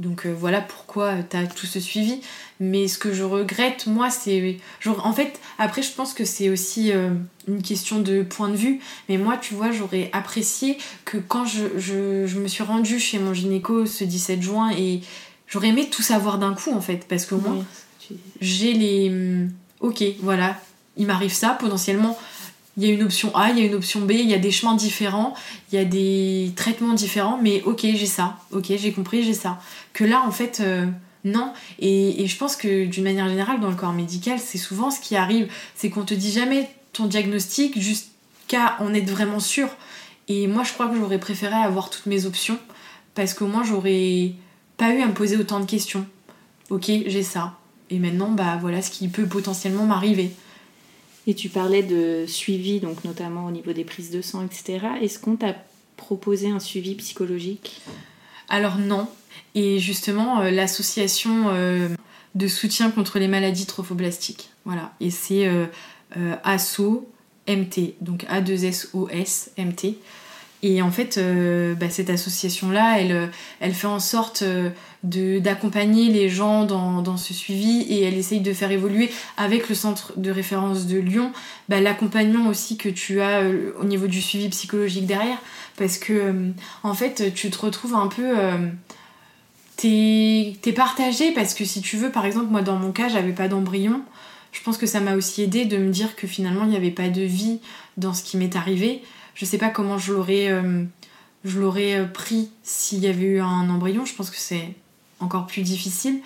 [0.00, 2.20] Donc euh, voilà pourquoi tu as tout ce suivi.
[2.58, 4.56] Mais ce que je regrette, moi, c'est.
[4.86, 7.10] En fait, après, je pense que c'est aussi euh,
[7.46, 8.80] une question de point de vue.
[9.08, 13.34] Mais moi, tu vois, j'aurais apprécié que quand je, je, me suis rendue chez mon
[13.34, 15.02] gynéco ce 17 juin, et
[15.46, 17.06] j'aurais aimé tout savoir d'un coup, en fait.
[17.06, 17.56] Parce que moi,
[18.40, 19.10] j'ai les.
[19.10, 20.58] Hum, ok, voilà,
[20.96, 22.18] il m'arrive ça, potentiellement.
[22.76, 24.38] Il y a une option A, il y a une option B, il y a
[24.38, 25.34] des chemins différents,
[25.70, 29.58] il y a des traitements différents, mais ok, j'ai ça, ok, j'ai compris, j'ai ça.
[29.92, 30.86] Que là, en fait, euh,
[31.24, 31.52] non.
[31.78, 35.16] Et, je pense que d'une manière générale, dans le corps médical, c'est souvent ce qui
[35.16, 39.68] arrive, c'est qu'on te dit jamais ton diagnostic jusqu'à en être vraiment sûr.
[40.28, 42.58] Et moi, je crois que j'aurais préféré avoir toutes mes options,
[43.14, 44.32] parce qu'au moins, j'aurais
[44.76, 46.06] pas eu à me poser autant de questions.
[46.70, 47.58] Ok, j'ai ça.
[47.90, 50.30] Et maintenant, bah voilà ce qui peut potentiellement m'arriver.
[51.30, 54.80] Et tu parlais de suivi, donc notamment au niveau des prises de sang, etc.
[55.00, 55.54] Est-ce qu'on t'a
[55.96, 57.82] proposé un suivi psychologique?
[58.48, 59.06] Alors non.
[59.54, 61.88] Et justement, euh, l'association euh,
[62.34, 64.50] de soutien contre les maladies trophoblastiques.
[64.64, 64.92] Voilà.
[64.98, 65.66] Et c'est euh,
[66.42, 67.08] ASSO
[67.46, 69.98] MT, donc A2SOS MT.
[70.64, 71.20] Et en fait,
[71.78, 74.42] bah, cette association-là, elle, elle fait en sorte
[75.02, 80.12] d'accompagner les gens dans, ce suivi et elle essaye de faire évoluer avec le centre
[80.18, 81.32] de référence de Lyon
[81.68, 85.38] bah, l'accompagnement aussi que tu as euh, au niveau du suivi psychologique derrière.
[85.76, 86.50] Parce que euh,
[86.82, 88.68] en fait tu te retrouves un peu euh,
[89.76, 93.32] t'es es partagé parce que si tu veux par exemple moi dans mon cas j'avais
[93.32, 94.02] pas d'embryon.
[94.52, 96.90] Je pense que ça m'a aussi aidé de me dire que finalement il n'y avait
[96.90, 97.60] pas de vie
[97.96, 99.00] dans ce qui m'est arrivé.
[99.34, 100.52] Je sais pas comment je l'aurais
[101.44, 104.04] je l'aurais pris s'il y avait eu un embryon.
[104.04, 104.74] Je pense que c'est
[105.20, 106.20] encore plus difficile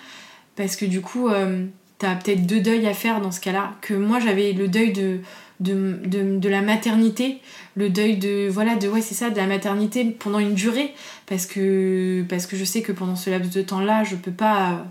[0.57, 1.67] parce que du coup, euh,
[1.99, 3.73] t'as peut-être deux deuils à faire dans ce cas-là.
[3.81, 5.21] Que moi, j'avais le deuil de,
[5.61, 5.99] de,
[6.37, 7.41] de, la maternité,
[7.77, 10.95] le deuil de, voilà, de, ouais, c'est ça, de la maternité pendant une durée,
[11.27, 14.85] parce que, parce que je sais que pendant ce laps de temps-là, je peux pas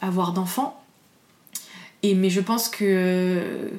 [0.00, 0.82] avoir d'enfant.
[2.02, 3.70] Et, mais je pense que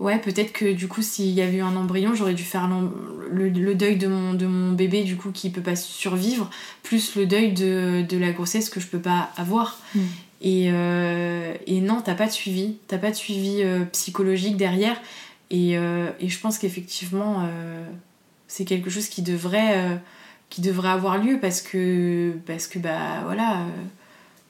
[0.00, 2.68] Ouais, peut-être que du coup, s'il y avait eu un embryon, j'aurais dû faire
[3.30, 6.50] le, deuil de mon, de mon bébé, du coup, qui peut pas survivre,
[6.82, 9.78] plus le deuil de, la grossesse que je peux pas avoir.
[9.94, 10.00] Mm.
[10.40, 15.00] Et, euh, et, non, t'as pas de suivi, t'as pas de suivi euh, psychologique derrière.
[15.50, 17.48] Et, euh, et je pense qu'effectivement,
[18.48, 20.00] c'est quelque chose qui devrait,
[20.50, 23.66] qui devrait avoir lieu parce que, parce que bah voilà,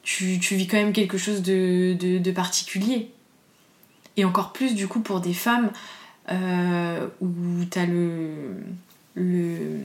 [0.02, 3.10] tu, tu vis quand même quelque chose de, de, de particulier.
[4.16, 5.70] Et encore plus du coup pour des femmes
[6.30, 7.28] euh, où
[7.70, 8.30] tu as le,
[9.14, 9.80] le,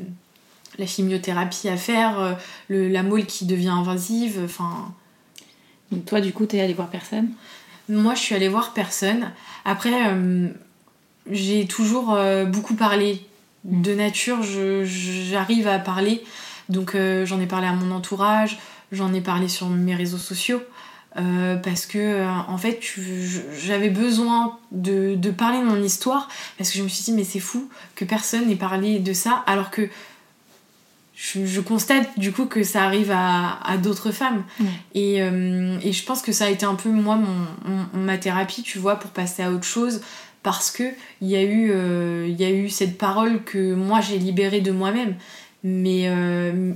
[0.78, 2.34] la chimiothérapie à faire, euh,
[2.70, 4.94] le, la molle qui devient invasive, enfin...
[5.92, 7.30] Donc toi du coup t'es allée voir personne?
[7.90, 9.32] Moi je suis allée voir personne.
[9.66, 10.48] Après euh,
[11.32, 12.16] j'ai toujours
[12.48, 13.26] beaucoup parlé.
[13.66, 13.82] Mm.
[13.82, 16.24] De nature j'arrive à parler.
[16.70, 18.60] Donc j'en ai parlé à mon entourage,
[18.92, 20.62] j'en ai parlé sur mes réseaux sociaux.
[21.18, 22.84] Euh, parce que euh, en fait
[23.60, 26.30] j'avais besoin de, de, parler de mon histoire
[26.60, 29.44] parce que je me suis dit mais c'est fou que personne n'ait parlé de ça
[29.48, 29.90] alors que
[31.16, 34.44] je, constate du coup que ça arrive à, à d'autres femmes.
[34.94, 38.62] Et, euh, et, je pense que ça a été un peu moi mon, ma thérapie
[38.62, 40.02] tu vois pour passer à autre chose
[40.44, 40.84] parce que
[41.22, 45.16] il y a eu y a eu cette parole que moi j'ai libérée de moi-même.
[45.64, 46.10] Mais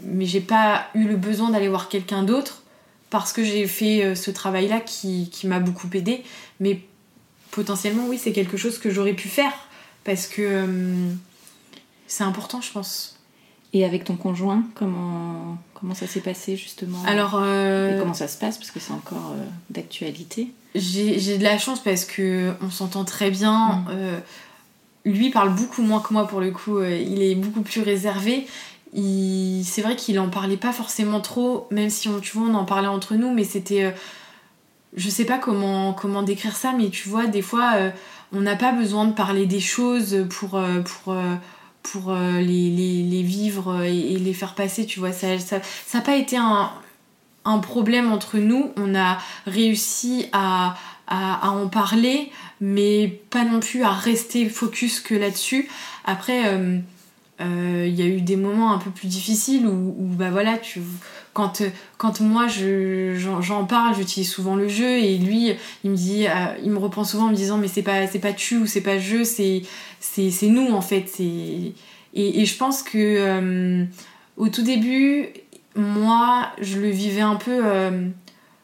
[0.05, 2.62] mais j'ai pas eu le besoin d'aller voir quelqu'un d'autre
[3.13, 6.23] parce que j'ai fait euh, ce travail-là qui, m'a beaucoup aidé.
[6.59, 6.81] Mais
[7.51, 9.53] potentiellement, oui, c'est quelque chose que j'aurais pu faire
[10.03, 11.11] parce que euh,
[12.07, 13.19] c'est important, je pense.
[13.71, 17.03] Et avec ton conjoint, comment, comment ça s'est passé justement?
[17.05, 18.57] Alors, euh, Et comment ça se passe?
[18.57, 19.35] Parce que c'est encore
[19.69, 23.85] d'actualité J'ai de la chance parce que on s'entend très bien.
[25.05, 25.11] Mm.
[25.11, 26.81] lui parle beaucoup moins que moi pour le coup.
[26.81, 28.47] il est beaucoup plus réservé
[28.95, 32.65] c'est vrai qu'il en parlait pas forcément trop, même si on, tu vois, on en
[32.65, 33.85] parlait entre nous, mais c'était.
[33.85, 33.91] Euh,
[34.95, 37.89] je sais pas comment, comment décrire ça, mais tu vois, des fois, euh,
[38.31, 41.15] on n'a pas besoin de parler des choses pour, euh, pour,
[41.81, 45.11] pour les, les, vivre et, les faire passer, tu vois.
[45.11, 46.71] Ça n'a ça, pas été un,
[47.43, 48.71] un, problème entre nous.
[48.77, 49.17] On a
[49.47, 50.75] réussi à,
[51.07, 52.31] à, en parler,
[52.61, 55.67] mais pas non plus à rester focus que là-dessus.
[56.05, 56.55] Après
[57.45, 60.81] il y a eu des moments un peu plus difficiles où, bah voilà, tu
[61.33, 66.27] quand, euh, quand moi j'en parle, j'utilise souvent le jeu et lui il me dit,
[66.27, 66.31] euh,
[66.63, 68.99] il me reprend souvent en me disant mais c'est pas pas tu ou c'est pas
[68.99, 69.63] je, c'est
[69.99, 71.11] c'est nous en fait.
[71.19, 71.73] Et,
[72.13, 73.85] et je pense que euh,
[74.37, 75.29] au tout début,
[75.75, 77.63] moi je le vivais un peu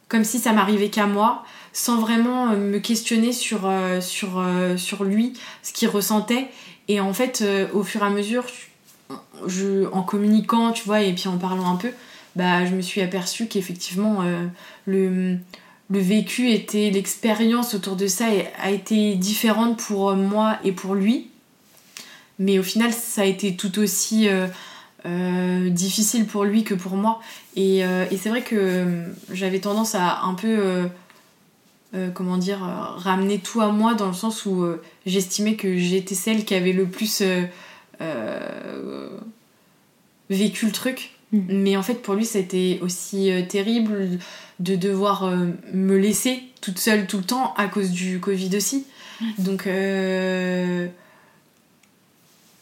[0.08, 3.72] comme si ça m'arrivait qu'à moi, sans vraiment me questionner sur,
[4.02, 4.44] sur,
[4.78, 6.48] sur lui, ce qu'il ressentait.
[6.88, 8.44] Et en fait, au fur et à mesure,
[9.92, 11.92] en communiquant, tu vois, et puis en parlant un peu,
[12.36, 14.46] bah, je me suis aperçue qu'effectivement, euh,
[14.86, 15.38] le,
[15.90, 18.28] vécu était, l'expérience autour de ça
[18.62, 21.28] a été différente pour moi et pour lui.
[22.38, 24.48] Mais au final, ça a été tout aussi euh,
[25.06, 27.20] euh, difficile pour lui que pour moi.
[27.56, 30.88] Et, et c'est vrai que j'avais tendance à un peu,
[32.14, 34.66] comment dire, ramener tout à moi dans le sens où
[35.06, 37.22] j'estimais que j'étais celle qui avait le plus
[40.30, 41.12] vécu le truc.
[41.32, 41.40] Mm.
[41.50, 44.20] Mais en fait, pour lui, ça a été aussi euh, terrible
[44.60, 48.86] de devoir euh, me laisser toute seule tout le temps à cause du Covid aussi.
[49.38, 50.88] Donc, euh,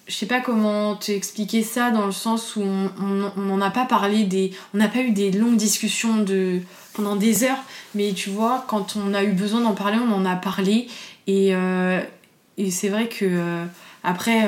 [0.08, 3.86] je sais pas comment te expliquer ça dans le sens où on n'en a pas
[3.86, 6.62] parlé, des, on n'a pas eu des longues discussions de,
[6.94, 7.64] pendant des heures,
[7.94, 10.88] mais tu vois, quand on a eu besoin d'en parler, on en a parlé.
[11.28, 11.54] Et,
[12.58, 13.66] et c'est vrai que
[14.04, 14.48] après,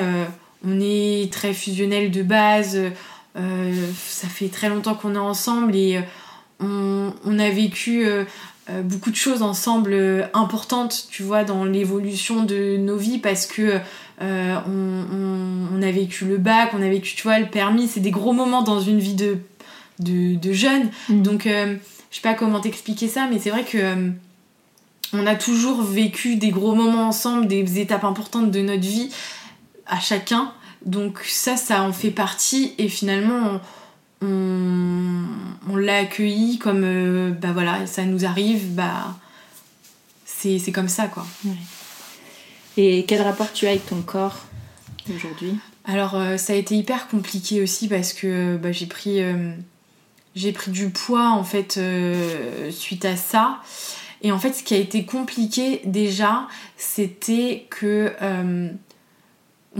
[0.66, 2.78] on est très fusionnel de base
[3.38, 6.00] euh, ça fait très longtemps qu'on est ensemble et
[6.62, 8.26] euh, on, a vécu euh,
[8.84, 13.80] beaucoup de choses ensemble importantes, tu vois, dans l'évolution de nos vies parce que
[14.22, 17.88] on, a vécu le bac, on a vécu, tu vois, le permis.
[17.88, 19.38] C'est des gros moments dans une vie de,
[20.00, 20.90] de, jeune.
[21.08, 21.22] Mm.
[21.22, 24.12] Donc, je sais pas comment t'expliquer ça, mais c'est vrai que
[25.14, 29.10] on a toujours vécu des gros moments ensemble, des étapes importantes de notre vie
[29.90, 30.54] à chacun.
[30.86, 33.60] Donc ça, ça en fait partie et finalement,
[34.22, 39.16] on, l'a accueilli comme, euh, bah voilà, ça nous arrive, bah
[40.26, 41.26] c'est comme ça quoi.
[42.78, 44.46] Et quel rapport tu as avec ton corps
[45.14, 45.56] aujourd'hui?
[45.84, 49.54] Alors euh, ça a été hyper compliqué aussi parce que bah, j'ai pris, euh,
[50.36, 51.80] j'ai pris du poids en fait
[52.72, 53.62] suite à ça.
[54.22, 58.14] Et en fait, ce qui a été compliqué déjà, c'était que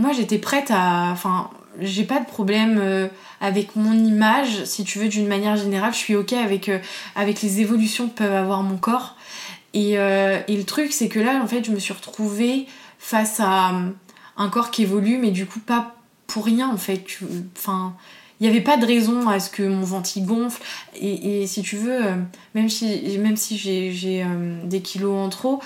[0.00, 1.10] moi j'étais prête à.
[1.12, 3.08] Enfin, j'ai pas de problème euh,
[3.40, 5.92] avec mon image, si tu veux, d'une manière générale.
[5.92, 6.78] Je suis ok avec, euh,
[7.14, 9.16] avec les évolutions que peut avoir mon corps.
[9.72, 12.66] Et, euh, et le truc, c'est que là, en fait, je me suis retrouvée
[12.98, 13.72] face à
[14.36, 15.94] un corps qui évolue, mais du coup, pas
[16.26, 17.04] pour rien, en fait.
[17.56, 17.94] Enfin.
[18.38, 20.62] Il n'y avait pas de raison à ce que mon ventre gonfle.
[20.98, 22.00] Et, si tu veux,
[22.54, 24.24] même si j'ai
[24.64, 25.60] des kilos en trop,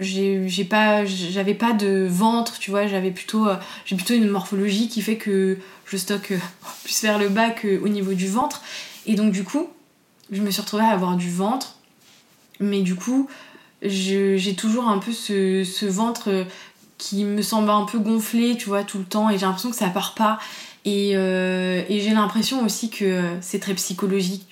[0.00, 4.88] j'ai pas j'avais pas de ventre tu vois j'avais plutôt euh, j'ai plutôt une morphologie
[4.88, 6.38] qui fait que je stocke euh,
[6.84, 8.62] plus vers le bas qu'au niveau du ventre.
[9.06, 9.68] Et donc du coup
[10.30, 11.76] je me suis retrouvée à avoir du ventre.
[12.60, 13.28] Mais du coup
[13.82, 16.44] j'ai toujours un peu ce, ce, ventre euh,
[16.98, 19.30] qui me semble un peu gonflé tu vois tout le temps.
[19.30, 20.38] Et j'ai l'impression que ça part pas.
[20.84, 21.12] Et,
[21.90, 24.46] j'ai l'impression aussi que c'est très psychologique.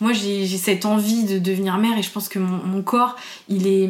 [0.00, 3.16] Moi j'ai cette envie de devenir mère et je pense que mon, mon corps
[3.48, 3.88] il est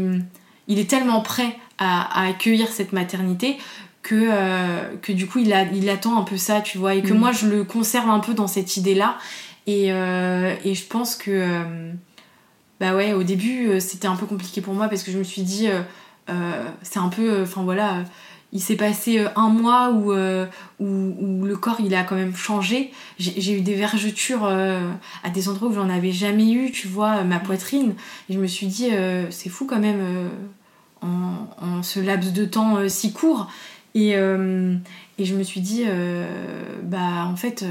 [0.68, 3.56] il est tellement prêt à, accueillir cette maternité
[4.02, 7.02] que, euh, que du coup il, a, il attend un peu ça, tu vois, et
[7.02, 7.18] que mm.
[7.18, 9.18] moi je le conserve un peu dans cette idée-là.
[9.66, 11.92] Et, euh, et, je pense que, euh,
[12.80, 15.42] bah ouais, au début c'était un peu compliqué pour moi parce que je me suis
[15.42, 15.68] dit,
[16.82, 18.04] c'est un peu, enfin voilà,
[18.54, 22.92] il s'est passé un mois où, où, le corps il a quand même changé.
[23.18, 27.40] J'ai eu des vergetures à des endroits où j'en avais jamais eu, tu vois, ma
[27.40, 27.94] poitrine.
[28.30, 28.90] Et je me suis dit,
[29.30, 30.30] c'est fou quand même
[31.04, 33.48] en, ce laps de temps euh, si court.
[33.94, 34.74] Et, euh,
[35.18, 36.26] et, je me suis dit, euh,
[36.82, 37.64] bah en fait,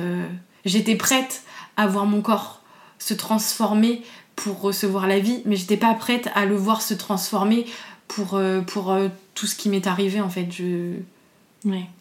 [0.63, 1.43] j'étais prête
[1.75, 2.61] à voir mon corps
[2.97, 4.01] se transformer
[4.35, 7.65] pour recevoir la vie, mais j'étais pas prête à le voir se transformer
[8.07, 8.95] pour, pour
[9.35, 10.47] tout ce qui m'est arrivé en fait.
[10.51, 10.93] Je...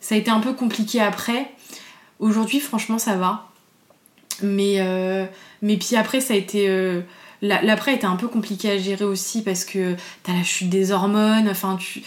[0.01, 1.53] Ça a été un peu compliqué après.
[2.19, 3.49] Aujourd'hui, franchement, ça va.
[4.43, 4.81] Mais,
[5.61, 6.69] mais puis après, ça a été
[7.43, 11.49] L'après était un peu compliqué à gérer aussi parce que t'as la chute des hormones,
[11.49, 12.03] enfin tu...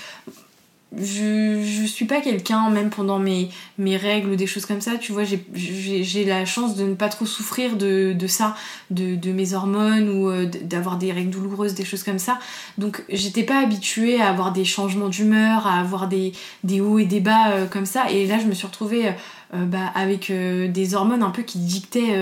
[0.98, 4.96] Je, je suis pas quelqu'un, même pendant mes, mes règles ou des choses comme ça,
[4.96, 5.24] tu vois,
[5.54, 8.56] j'ai la chance de ne pas trop souffrir de, de ça,
[8.92, 12.40] de, de, mes hormones ou euh, d'avoir des règles douloureuses, des choses comme ça.
[12.78, 16.32] Donc j'étais pas habituée à avoir des changements d'humeur, à avoir des,
[16.64, 18.10] des hauts et des bas euh, comme ça.
[18.10, 19.08] Et là, je me suis retrouvée
[19.54, 22.16] euh, bah, avec des hormones un peu qui dictaient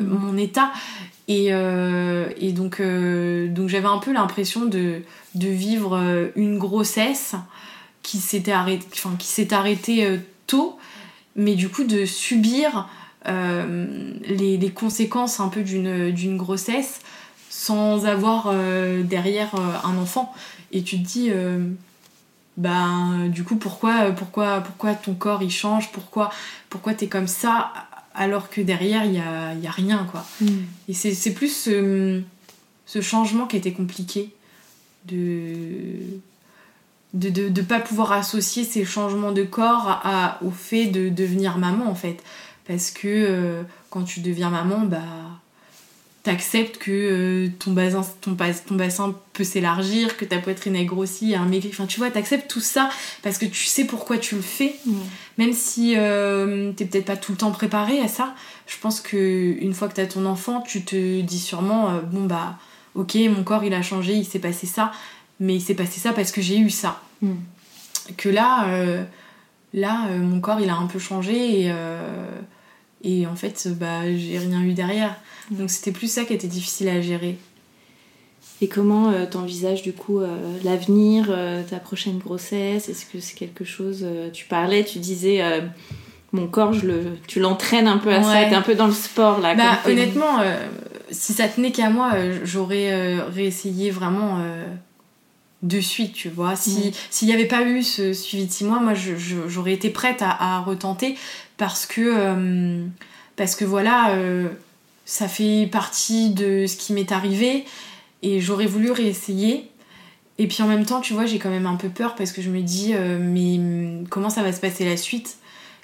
[0.00, 0.06] mmh.
[0.06, 0.72] mon état.
[1.28, 5.02] Et, euh, et donc, euh, donc j'avais un peu l'impression de,
[5.34, 7.34] de, vivre une grossesse
[8.08, 10.78] qui s'était arrêtée, enfin, qui s'est arrêtée tôt.
[11.36, 12.88] mais du coup de subir
[13.26, 17.00] les, les, conséquences un peu d'une grossesse
[17.50, 18.50] sans avoir
[19.04, 19.54] derrière
[19.84, 20.34] un enfant.
[20.72, 21.30] Et tu te dis,
[22.56, 25.92] ben du coup pourquoi pourquoi pourquoi ton corps il change?
[25.92, 26.30] Pourquoi
[26.70, 27.72] pourquoi t'es comme ça?
[28.14, 30.46] Alors que derrière il y a, y a, rien quoi mm.
[30.88, 32.22] et c'est plus ce,
[32.86, 34.34] ce, changement qui était compliqué
[35.06, 36.00] de
[37.14, 41.58] de, de, de pas pouvoir associer ces changements de corps à, au fait de devenir
[41.58, 42.18] maman en fait
[42.66, 44.98] parce que euh, quand tu deviens maman bah
[46.28, 51.34] t'acceptes que euh, ton, bassin, ton, ton bassin peut s'élargir, que ta poitrine est grossie,
[51.34, 51.70] un maigri.
[51.72, 52.90] Enfin, tu vois, t'acceptes tout ça
[53.22, 54.76] parce que tu sais pourquoi tu le fais.
[55.38, 58.34] Même si euh, t'es peut-être pas tout le temps préparé à ça.
[58.66, 62.26] Je pense que une fois que t'as ton enfant, tu te dis sûrement euh, bon,
[62.26, 62.58] bah,
[62.94, 64.92] ok, mon corps il a changé, il s'est passé ça,
[65.40, 67.00] mais il s'est passé ça parce que j'ai eu ça.
[67.22, 67.34] Mm.
[68.16, 69.04] Que là,
[69.74, 71.72] là mon corps il a un peu changé et,
[73.04, 75.16] et en fait, bah, j'ai rien eu derrière.
[75.50, 77.38] Donc c'était plus ça qui était difficile à gérer.
[78.60, 82.88] Et comment euh, t'envisages du coup euh, l'avenir, euh, ta prochaine grossesse?
[82.88, 85.42] Est-ce que c'est quelque chose Tu parlais, tu disais
[86.32, 88.92] mon corps, je le, tu l'entraînes un peu à ça, t'es un peu dans le
[88.92, 89.54] sport là.
[89.54, 90.40] Bah, honnêtement,
[91.10, 92.12] si ça tenait qu'à moi,
[92.44, 94.42] j'aurais réessayé vraiment
[95.62, 96.56] de suite, tu vois.
[96.56, 100.22] Si s'il n'y avait pas eu ce suivi de six mois, moi j'aurais été prête
[100.22, 101.16] à, à, retenter
[101.56, 102.86] parce que
[103.36, 104.14] parce que voilà
[105.08, 107.64] ça fait partie de ce qui m'est arrivé
[108.22, 109.70] et j'aurais voulu réessayer.
[110.36, 112.42] Et puis en même temps, tu vois, j'ai quand même un peu peur parce que
[112.42, 115.38] je me dis, euh, mais hum, comment ça va se passer la suite?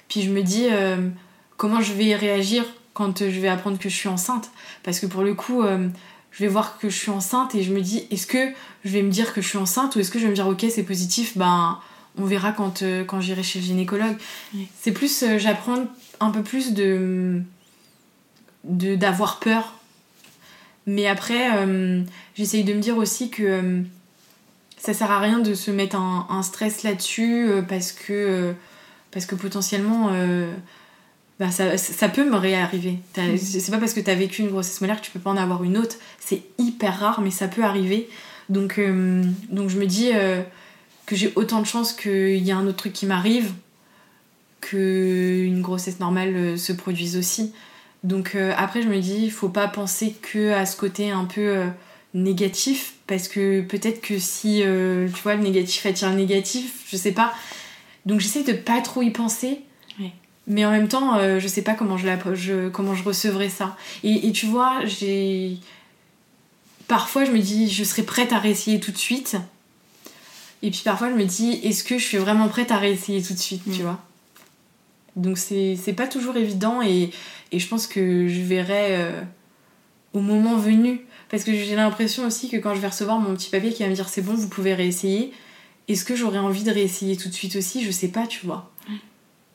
[0.09, 1.09] Puis je me dis, euh,
[1.57, 4.51] comment je vais réagir quand je vais apprendre que je suis enceinte?
[4.83, 5.89] Parce que pour le coup, euh,
[6.35, 8.51] je vais voir que je suis enceinte et je me dis, est-ce que
[8.83, 10.47] je vais me dire que je suis enceinte ou est-ce que je vais me dire,
[10.47, 11.79] ok, c'est positif, ben
[12.17, 14.15] on verra quand, quand j'irai chez le gynécologue.
[14.79, 15.85] C'est plus, j'apprends
[16.19, 17.41] un peu plus de
[18.63, 19.73] d'avoir peur.
[20.87, 22.03] Mais après, euh,
[22.35, 23.81] j'essaye de me dire aussi que euh,
[24.77, 28.53] ça sert à rien de se mettre un, stress là-dessus euh, parce que
[29.11, 30.11] parce que potentiellement
[31.39, 32.99] bah, ça, ça, peut me réarriver.
[33.17, 33.37] Mm.
[33.37, 35.37] C'est pas parce que tu as vécu une grossesse molaire que tu peux pas en
[35.37, 35.97] avoir une autre.
[36.19, 38.09] C'est hyper rare, mais ça peut arriver.
[38.49, 38.79] Donc,
[39.49, 40.11] donc je me dis
[41.05, 43.51] que j'ai autant de chances qu'il y a un autre truc qui m'arrive
[44.61, 47.53] qu'une grossesse normale se produise aussi.
[48.05, 51.25] Donc euh, après, je me dis, il faut pas penser que à ce côté un
[51.25, 51.67] peu euh,
[52.13, 56.97] négatif, parce que peut-être que si, euh, tu vois, le négatif attire le négatif, je
[56.97, 57.33] sais pas.
[58.05, 59.61] Donc j'essaie de pas trop y penser.
[60.47, 62.17] Mais en même temps, je sais pas comment je, la,
[62.69, 63.75] comment je recevrai ça.
[64.03, 65.57] Et, et tu vois, j'ai.
[66.87, 69.37] Parfois, je me dis, je serais prête à réessayer tout de suite.
[70.61, 73.33] Et puis parfois, je me dis, est-ce que je suis vraiment prête à réessayer tout
[73.33, 73.99] de suite, tu vois?
[75.15, 77.09] Donc c'est pas toujours évident et
[77.51, 79.21] et je pense que je verrai euh,
[80.13, 81.05] au moment venu.
[81.29, 83.89] Parce que j'ai l'impression aussi que quand je vais recevoir mon petit papier qui va
[83.89, 85.31] me dire c'est bon, vous pouvez réessayer,
[85.87, 87.83] est-ce que j'aurai envie de réessayer tout de suite aussi?
[87.83, 88.71] Je sais pas, tu vois.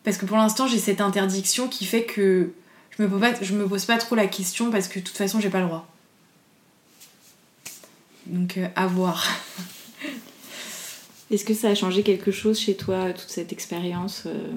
[0.05, 2.53] Parce que pour l'instant, j'ai cette interdiction qui fait que
[2.97, 5.17] je me, pose pas, je me pose pas trop la question parce que de toute
[5.17, 5.87] façon, j'ai pas le droit.
[8.27, 9.27] Donc, euh, à voir.
[11.31, 14.53] Est-ce que ça a changé quelque chose chez toi, toute cette expérience euh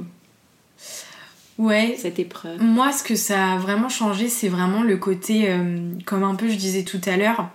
[1.60, 1.98] ouais.
[2.00, 2.62] cette épreuve?
[2.62, 6.48] Moi, ce que ça a vraiment changé, c'est vraiment le côté, euh, comme un peu
[6.48, 7.50] je disais tout à l'heure,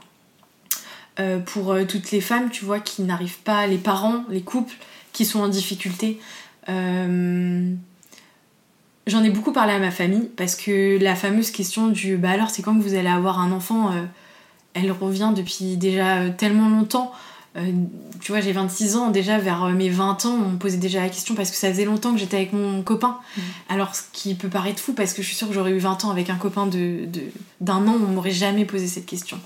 [1.47, 4.76] pour toutes les femmes, tu vois, qui n'arrivent pas, les parents, les couples
[5.12, 6.20] qui sont en difficulté.
[9.06, 12.50] J'en ai beaucoup parlé à ma famille parce que la fameuse question du bah alors
[12.50, 13.90] c'est quand que vous allez avoir un enfant,
[14.74, 17.12] elle revient depuis déjà tellement longtemps.
[17.58, 17.72] Euh,
[18.20, 21.00] tu vois, j'ai 26 ans, déjà vers euh, mes 20 ans, on me posait déjà
[21.00, 23.18] la question parce que ça faisait longtemps que j'étais avec mon copain.
[23.36, 23.40] Mm.
[23.70, 26.04] Alors, ce qui peut paraître fou parce que je suis sûre que j'aurais eu 20
[26.04, 29.40] ans avec un copain d'un de, an, on m'aurait jamais posé cette question.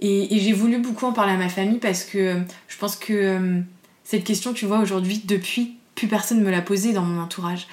[0.00, 3.62] Et, j'ai voulu beaucoup en parler à ma famille parce que euh, je pense que
[4.04, 7.66] cette question, tu vois, aujourd'hui, depuis, plus personne me l'a posée dans mon entourage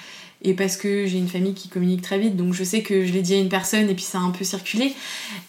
[0.44, 3.12] et parce que j'ai une famille qui communique très vite, donc je sais que je
[3.12, 4.94] l'ai dit à une personne et puis ça a un peu circulé.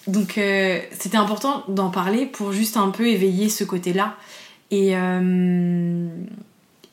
[0.07, 4.15] Donc euh, c'était important d'en parler pour juste un peu éveiller ce côté-là.
[4.71, 6.07] Et, euh,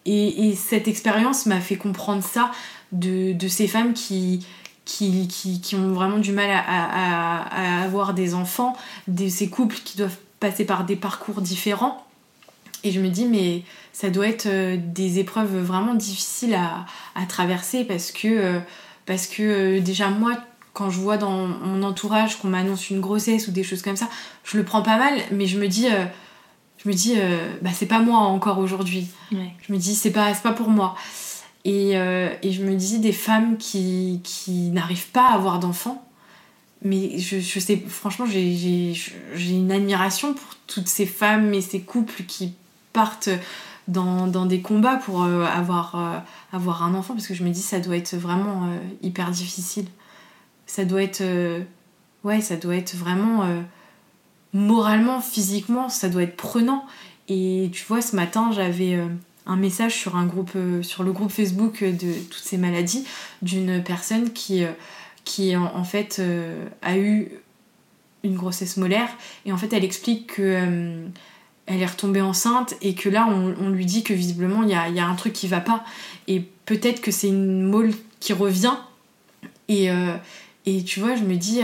[0.05, 2.51] et, cette expérience m'a fait comprendre ça
[2.91, 4.45] de, de ces femmes qui,
[4.85, 8.77] qui, qui, ont vraiment du mal à, à, avoir des enfants,
[9.07, 12.05] de ces couples qui doivent passer par des parcours différents.
[12.85, 13.63] Et je me dis, mais
[13.93, 18.61] ça doit être euh, des épreuves vraiment difficiles à, à traverser parce que, euh,
[19.07, 20.33] parce que euh, déjà moi,
[20.73, 24.09] quand je vois dans mon entourage qu'on m'annonce une grossesse ou des choses comme ça,
[24.45, 25.87] je le prends pas mal, mais je me dis,
[26.83, 27.15] je me dis
[27.61, 29.09] bah c'est pas moi encore aujourd'hui.
[29.31, 30.97] Je me dis, c'est pas, pas pour moi.
[31.67, 36.09] Et, et, je me dis des femmes qui, qui n'arrivent pas à avoir d'enfants.
[36.81, 38.95] Mais je, je, sais, franchement, j'ai
[39.37, 42.55] une admiration pour toutes ces femmes et ces couples qui
[42.95, 43.29] partent
[43.89, 47.15] dans, dans des combats pour avoir, avoir un enfant.
[47.15, 48.69] Parce que je me dis, ça doit être vraiment
[49.03, 49.87] hyper difficile.
[50.67, 51.23] Ça doit être.
[52.25, 53.45] ouais, ça doit être vraiment
[54.53, 56.87] moralement, physiquement, ça doit être prenant.
[57.29, 59.07] Et tu vois, ce matin, j'avais euh,
[59.47, 63.07] un message sur un groupe, euh, sur le groupe Facebook de toutes ces maladies,
[63.41, 64.73] d'une personne qui, euh,
[65.25, 66.21] qui en, fait
[66.83, 67.31] a eu
[68.25, 69.09] une grossesse molaire
[69.47, 71.05] et en fait elle explique que
[71.67, 75.07] elle est retombée enceinte et que là on, lui dit que visiblement il y a,
[75.07, 75.85] un truc qui va pas
[76.29, 78.75] et peut-être que c'est une mole qui revient
[79.69, 79.89] et,
[80.67, 81.61] et tu vois je me dis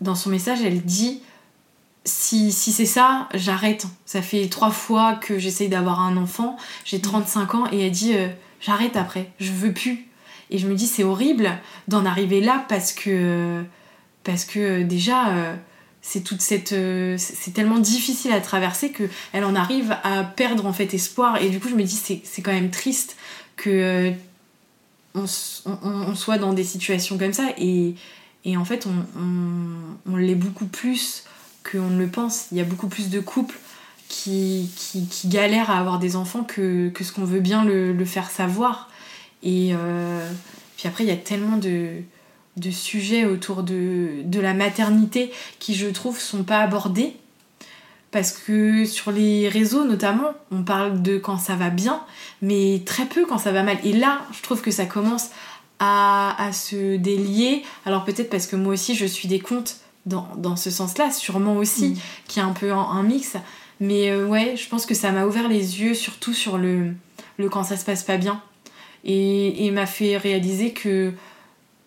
[0.00, 1.20] dans son message elle dit
[2.08, 3.86] si, c'est ça, j'arrête.
[4.06, 8.14] Ça fait trois fois que j'essaye d'avoir un enfant, j'ai 35 ans et elle dit
[8.14, 8.28] euh,
[8.60, 10.06] j'arrête après, je veux plus.
[10.50, 11.50] Et je me dis c'est horrible
[11.88, 13.62] d'en arriver là parce que
[14.24, 15.54] parce que déjà euh,
[16.02, 20.66] c'est toute cette euh, c'est tellement difficile à traverser que elle en arrive à perdre
[20.66, 23.16] en fait espoir et du coup je me dis c'est quand même triste
[23.56, 24.12] que
[25.14, 27.94] on, soit dans des situations comme ça et,
[28.56, 31.24] en fait on, l'est beaucoup plus
[31.70, 32.46] qu'on ne le pense.
[32.52, 33.58] Il y a beaucoup plus de couples
[34.08, 38.88] qui, qui, galèrent à avoir des enfants que, ce qu'on veut bien le, faire savoir.
[39.42, 40.30] Et euh,
[40.76, 42.02] puis après, il y a tellement de,
[42.70, 47.14] sujets autour de, la maternité qui, je trouve, sont pas abordés.
[48.10, 52.00] Parce que sur les réseaux, notamment, on parle de quand ça va bien,
[52.40, 53.76] mais très peu quand ça va mal.
[53.84, 55.28] Et là, je trouve que ça commence
[55.78, 57.62] à, à se délier.
[57.84, 61.90] Alors peut-être parce que moi aussi, je suis des comptes dans, ce sens-là, sûrement aussi,
[61.90, 61.96] mm.
[62.26, 63.36] qui est un peu un, mix.
[63.80, 66.92] Mais euh, ouais, je pense que ça m'a ouvert les yeux, surtout sur le,
[67.36, 68.42] le quand ça se passe pas bien.
[69.04, 71.12] Et, m'a fait réaliser que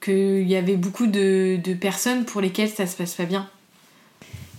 [0.02, 3.50] qu'il y avait beaucoup de, personnes pour lesquelles ça se passe pas bien.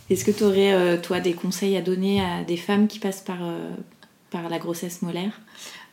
[0.09, 3.21] Est-ce que tu aurais, euh, toi, des conseils à donner à des femmes qui passent
[3.21, 3.71] par, euh,
[4.31, 5.41] par la grossesse molaire?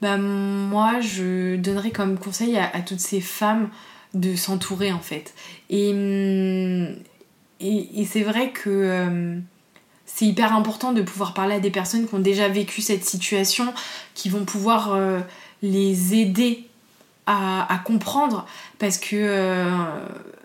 [0.02, 3.70] Bah, Moi, je donnerais comme conseil à, à toutes ces femmes
[4.14, 5.34] de s'entourer, en fait.
[5.70, 6.96] Et, hum,
[7.60, 9.40] et, c'est vrai que euh,
[10.06, 13.74] c'est hyper important de pouvoir parler à des personnes qui ont déjà vécu cette situation,
[14.16, 14.98] qui vont pouvoir
[15.62, 16.69] les aider
[17.32, 18.48] à, comprendre,
[18.80, 19.70] parce que euh,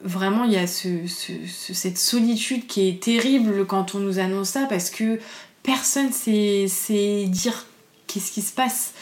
[0.03, 4.91] vraiment il y a cette solitude qui est terrible quand on nous annonce ça, parce
[4.91, 5.19] que
[5.63, 7.65] personne sait, sait dire
[8.07, 8.93] qu'est-ce qui se passe.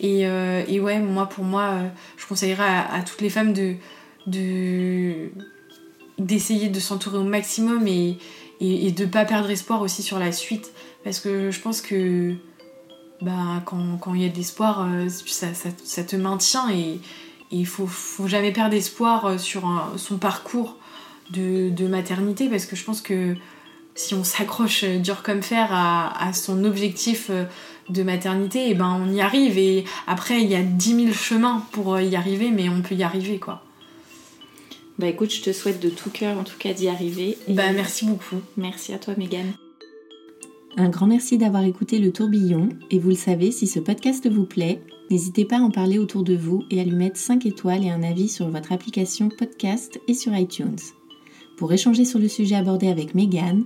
[0.00, 1.74] Et, et, ouais, moi pour moi,
[2.16, 3.74] je conseillerais à, toutes les femmes de,
[4.26, 5.30] de
[6.18, 8.18] d'essayer de s'entourer au maximum et,
[8.60, 10.72] et, de pas perdre espoir aussi sur la suite.
[11.04, 12.34] Parce que je pense que
[13.20, 17.00] bah, quand il y a de l'espoir, euh, ça, ça, te maintient et
[17.50, 19.62] il faut, faut jamais perdre espoir euh, sur
[19.96, 20.76] son parcours
[21.30, 23.34] de, de, maternité parce que je pense que
[23.94, 27.44] si on s'accroche dur comme fer à, à, son objectif euh,
[27.88, 31.12] de maternité, et eh ben on y arrive et après il y a 10 000
[31.12, 33.62] chemins pour y arriver mais on peut y arriver quoi.
[34.98, 37.38] Bah écoute, je te souhaite de tout cœur en tout cas d'y arriver.
[37.48, 38.40] Bah merci beaucoup.
[38.56, 39.46] Merci à toi Megan.
[40.76, 44.44] Un grand merci d'avoir écouté le tourbillon et vous le savez, si ce podcast vous
[44.44, 44.80] plaît,
[45.10, 47.90] n'hésitez pas à en parler autour de vous et à lui mettre 5 étoiles et
[47.90, 50.78] un avis sur votre application podcast et sur iTunes.
[51.56, 53.64] Pour échanger sur le sujet abordé avec Megan,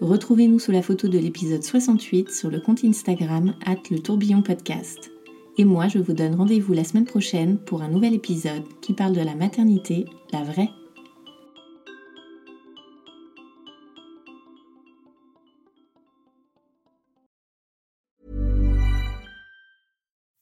[0.00, 5.10] retrouvez-nous sous la photo de l'épisode 68 sur le compte Instagram at le tourbillon podcast.
[5.56, 9.12] Et moi, je vous donne rendez-vous la semaine prochaine pour un nouvel épisode qui parle
[9.12, 10.70] de la maternité, la vraie.